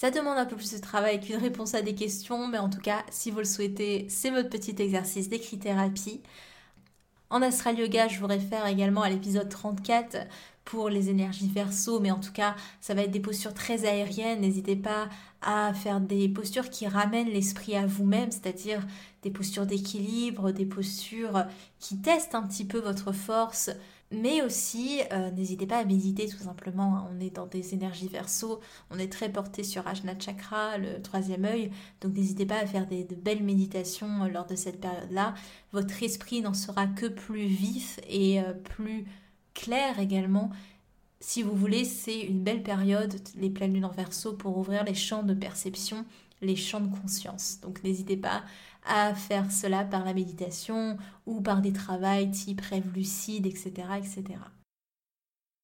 Ça 0.00 0.10
demande 0.10 0.38
un 0.38 0.46
peu 0.46 0.56
plus 0.56 0.72
de 0.72 0.78
travail 0.78 1.20
qu'une 1.20 1.36
réponse 1.36 1.74
à 1.74 1.82
des 1.82 1.94
questions, 1.94 2.46
mais 2.48 2.56
en 2.56 2.70
tout 2.70 2.80
cas, 2.80 3.04
si 3.10 3.30
vous 3.30 3.40
le 3.40 3.44
souhaitez, 3.44 4.06
c'est 4.08 4.30
votre 4.30 4.48
petit 4.48 4.74
exercice 4.78 5.28
d'écrit-thérapie. 5.28 6.22
En 7.28 7.42
astral 7.42 7.78
yoga, 7.78 8.08
je 8.08 8.18
vous 8.18 8.26
réfère 8.26 8.66
également 8.66 9.02
à 9.02 9.10
l'épisode 9.10 9.50
34 9.50 10.16
pour 10.64 10.88
les 10.88 11.10
énergies 11.10 11.48
verso, 11.48 12.00
mais 12.00 12.10
en 12.10 12.18
tout 12.18 12.32
cas, 12.32 12.56
ça 12.80 12.94
va 12.94 13.02
être 13.02 13.10
des 13.10 13.20
postures 13.20 13.52
très 13.52 13.84
aériennes. 13.84 14.40
N'hésitez 14.40 14.74
pas 14.74 15.10
à 15.42 15.74
faire 15.74 16.00
des 16.00 16.30
postures 16.30 16.70
qui 16.70 16.86
ramènent 16.88 17.28
l'esprit 17.28 17.76
à 17.76 17.84
vous-même, 17.84 18.30
c'est-à-dire 18.30 18.86
des 19.22 19.30
postures 19.30 19.66
d'équilibre, 19.66 20.50
des 20.50 20.64
postures 20.64 21.44
qui 21.78 21.98
testent 21.98 22.34
un 22.34 22.44
petit 22.44 22.64
peu 22.64 22.78
votre 22.78 23.12
force, 23.12 23.68
mais 24.12 24.42
aussi, 24.42 25.00
euh, 25.12 25.30
n'hésitez 25.30 25.66
pas 25.66 25.78
à 25.78 25.84
méditer 25.84 26.26
tout 26.28 26.38
simplement. 26.38 26.96
Hein. 26.96 27.10
On 27.12 27.20
est 27.20 27.30
dans 27.30 27.46
des 27.46 27.74
énergies 27.74 28.08
verso, 28.08 28.60
on 28.90 28.98
est 28.98 29.10
très 29.10 29.30
porté 29.30 29.62
sur 29.62 29.86
Ajna 29.86 30.18
Chakra, 30.18 30.78
le 30.78 31.00
troisième 31.00 31.44
œil. 31.44 31.70
Donc 32.00 32.14
n'hésitez 32.14 32.44
pas 32.44 32.58
à 32.58 32.66
faire 32.66 32.88
de 32.88 33.14
belles 33.14 33.44
méditations 33.44 34.24
euh, 34.24 34.28
lors 34.28 34.46
de 34.46 34.56
cette 34.56 34.80
période-là. 34.80 35.34
Votre 35.72 36.02
esprit 36.02 36.40
n'en 36.40 36.54
sera 36.54 36.86
que 36.88 37.06
plus 37.06 37.46
vif 37.46 38.00
et 38.08 38.40
euh, 38.40 38.52
plus 38.52 39.06
clair 39.54 40.00
également. 40.00 40.50
Si 41.20 41.42
vous 41.42 41.54
voulez, 41.54 41.84
c'est 41.84 42.20
une 42.20 42.42
belle 42.42 42.62
période, 42.62 43.14
les 43.36 43.50
pleines 43.50 43.74
lunes 43.74 43.84
en 43.84 43.90
verso, 43.90 44.32
pour 44.32 44.56
ouvrir 44.58 44.84
les 44.84 44.94
champs 44.94 45.22
de 45.22 45.34
perception, 45.34 46.04
les 46.42 46.56
champs 46.56 46.80
de 46.80 46.94
conscience. 47.00 47.60
Donc 47.60 47.84
n'hésitez 47.84 48.16
pas 48.16 48.42
à 48.86 49.14
faire 49.14 49.50
cela 49.50 49.84
par 49.84 50.04
la 50.04 50.14
méditation 50.14 50.96
ou 51.26 51.40
par 51.40 51.60
des 51.60 51.72
travails 51.72 52.30
type 52.30 52.60
rêve 52.60 52.92
lucide, 52.94 53.46
etc. 53.46 53.72
etc. 53.98 54.38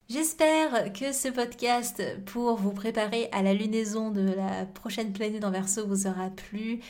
J'espère 0.09 0.93
que 0.93 1.13
ce 1.13 1.27
podcast 1.27 2.01
pour 2.27 2.55
vous 2.57 2.71
préparer 2.71 3.29
à 3.33 3.43
la 3.43 3.55
lunaison 3.55 4.11
de 4.11 4.21
la 4.21 4.65
prochaine 4.65 5.13
planète 5.13 5.45
en 5.45 5.51
verso 5.51 5.85
vous 5.85 6.07
aura 6.07 6.31
plu. 6.31 6.81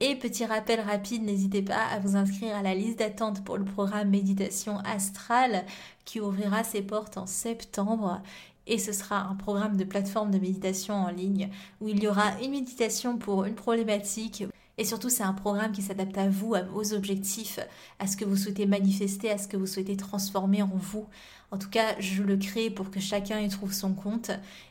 Et 0.00 0.14
petit 0.16 0.44
rappel 0.44 0.80
rapide, 0.80 1.24
n'hésitez 1.24 1.62
pas 1.62 1.86
à 1.90 1.98
vous 1.98 2.14
inscrire 2.14 2.54
à 2.54 2.62
la 2.62 2.74
liste 2.74 2.98
d'attente 2.98 3.42
pour 3.42 3.56
le 3.56 3.64
programme 3.64 4.10
Méditation 4.10 4.78
Astrale 4.80 5.64
qui 6.04 6.20
ouvrira 6.20 6.62
ses 6.62 6.82
portes 6.82 7.16
en 7.16 7.26
septembre. 7.26 8.20
Et 8.66 8.78
ce 8.78 8.92
sera 8.92 9.22
un 9.22 9.34
programme 9.34 9.78
de 9.78 9.84
plateforme 9.84 10.30
de 10.30 10.38
méditation 10.38 10.94
en 10.94 11.08
ligne 11.08 11.48
où 11.80 11.88
il 11.88 12.02
y 12.02 12.06
aura 12.06 12.38
une 12.42 12.50
méditation 12.50 13.16
pour 13.16 13.46
une 13.46 13.54
problématique 13.54 14.44
et 14.78 14.84
surtout, 14.84 15.10
c'est 15.10 15.24
un 15.24 15.32
programme 15.32 15.72
qui 15.72 15.82
s'adapte 15.82 16.16
à 16.16 16.28
vous, 16.28 16.54
à 16.54 16.62
vos 16.62 16.94
objectifs, 16.94 17.58
à 17.98 18.06
ce 18.06 18.16
que 18.16 18.24
vous 18.24 18.36
souhaitez 18.36 18.64
manifester, 18.64 19.28
à 19.30 19.36
ce 19.36 19.48
que 19.48 19.56
vous 19.56 19.66
souhaitez 19.66 19.96
transformer 19.96 20.62
en 20.62 20.70
vous. 20.72 21.06
En 21.50 21.58
tout 21.58 21.68
cas, 21.68 21.98
je 21.98 22.22
le 22.22 22.36
crée 22.36 22.70
pour 22.70 22.90
que 22.90 23.00
chacun 23.00 23.40
y 23.40 23.48
trouve 23.48 23.72
son 23.72 23.92
compte. 23.92 24.30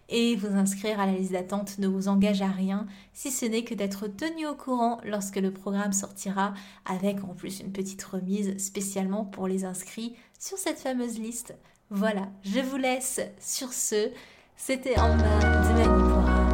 Et 0.09 0.37
vous 0.37 0.55
inscrire 0.55 1.01
à 1.01 1.05
la 1.05 1.11
liste 1.11 1.33
d'attente 1.33 1.79
ne 1.79 1.87
vous 1.87 2.07
engage 2.07 2.41
à 2.41 2.47
rien, 2.47 2.87
si 3.13 3.31
ce 3.31 3.45
n'est 3.45 3.65
que 3.65 3.75
d'être 3.75 4.07
tenu 4.07 4.47
au 4.47 4.55
courant 4.55 5.01
lorsque 5.03 5.35
le 5.35 5.51
programme 5.51 5.91
sortira, 5.91 6.53
avec 6.85 7.21
en 7.25 7.33
plus 7.33 7.59
une 7.59 7.73
petite 7.73 8.03
remise 8.03 8.57
spécialement 8.57 9.25
pour 9.25 9.49
les 9.49 9.65
inscrits 9.65 10.15
sur 10.39 10.57
cette 10.57 10.79
fameuse 10.79 11.19
liste. 11.19 11.53
Voilà, 11.89 12.29
je 12.43 12.61
vous 12.61 12.77
laisse 12.77 13.19
sur 13.41 13.73
ce. 13.73 14.09
C'était 14.55 14.97
en 14.97 15.17
bas 15.17 15.39
de 15.39 15.73
Manipura. 15.73 16.46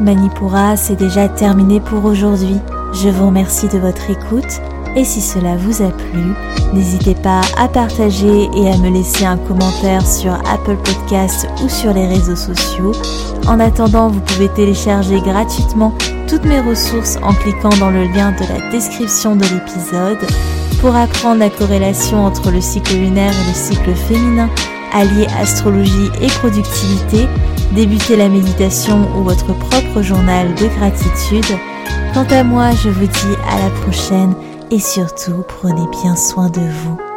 Manipura, 0.00 0.76
c'est 0.76 0.96
déjà 0.96 1.28
terminé 1.28 1.80
pour 1.80 2.04
aujourd'hui. 2.04 2.56
Je 2.92 3.08
vous 3.08 3.26
remercie 3.26 3.68
de 3.68 3.78
votre 3.78 4.10
écoute 4.10 4.60
et 4.96 5.04
si 5.04 5.20
cela 5.20 5.56
vous 5.56 5.82
a 5.82 5.90
plu, 5.90 6.34
n'hésitez 6.72 7.14
pas 7.14 7.42
à 7.58 7.68
partager 7.68 8.48
et 8.56 8.70
à 8.70 8.76
me 8.78 8.90
laisser 8.90 9.24
un 9.24 9.36
commentaire 9.36 10.04
sur 10.04 10.32
Apple 10.32 10.76
Podcasts 10.82 11.46
ou 11.62 11.68
sur 11.68 11.92
les 11.92 12.06
réseaux 12.06 12.36
sociaux. 12.36 12.92
En 13.46 13.60
attendant, 13.60 14.08
vous 14.08 14.20
pouvez 14.20 14.48
télécharger 14.48 15.20
gratuitement 15.20 15.94
toutes 16.28 16.44
mes 16.44 16.60
ressources 16.60 17.18
en 17.22 17.32
cliquant 17.34 17.76
dans 17.78 17.90
le 17.90 18.04
lien 18.04 18.32
de 18.32 18.52
la 18.52 18.70
description 18.70 19.36
de 19.36 19.44
l'épisode 19.44 20.26
pour 20.80 20.96
apprendre 20.96 21.40
la 21.40 21.50
corrélation 21.50 22.24
entre 22.24 22.50
le 22.50 22.60
cycle 22.60 22.94
lunaire 22.94 23.32
et 23.32 23.48
le 23.48 23.54
cycle 23.54 23.94
féminin, 23.94 24.48
allier 24.92 25.26
astrologie 25.40 26.10
et 26.20 26.28
productivité 26.28 27.28
débuter 27.72 28.16
la 28.16 28.28
méditation 28.28 29.08
ou 29.16 29.22
votre 29.22 29.52
propre 29.54 30.02
journal 30.02 30.54
de 30.54 30.66
gratitude. 30.66 31.58
Quant 32.14 32.26
à 32.30 32.42
moi, 32.42 32.70
je 32.72 32.88
vous 32.88 33.06
dis 33.06 33.36
à 33.48 33.58
la 33.58 33.70
prochaine 33.82 34.34
et 34.70 34.80
surtout 34.80 35.44
prenez 35.46 35.86
bien 36.02 36.16
soin 36.16 36.48
de 36.50 36.60
vous. 36.60 37.09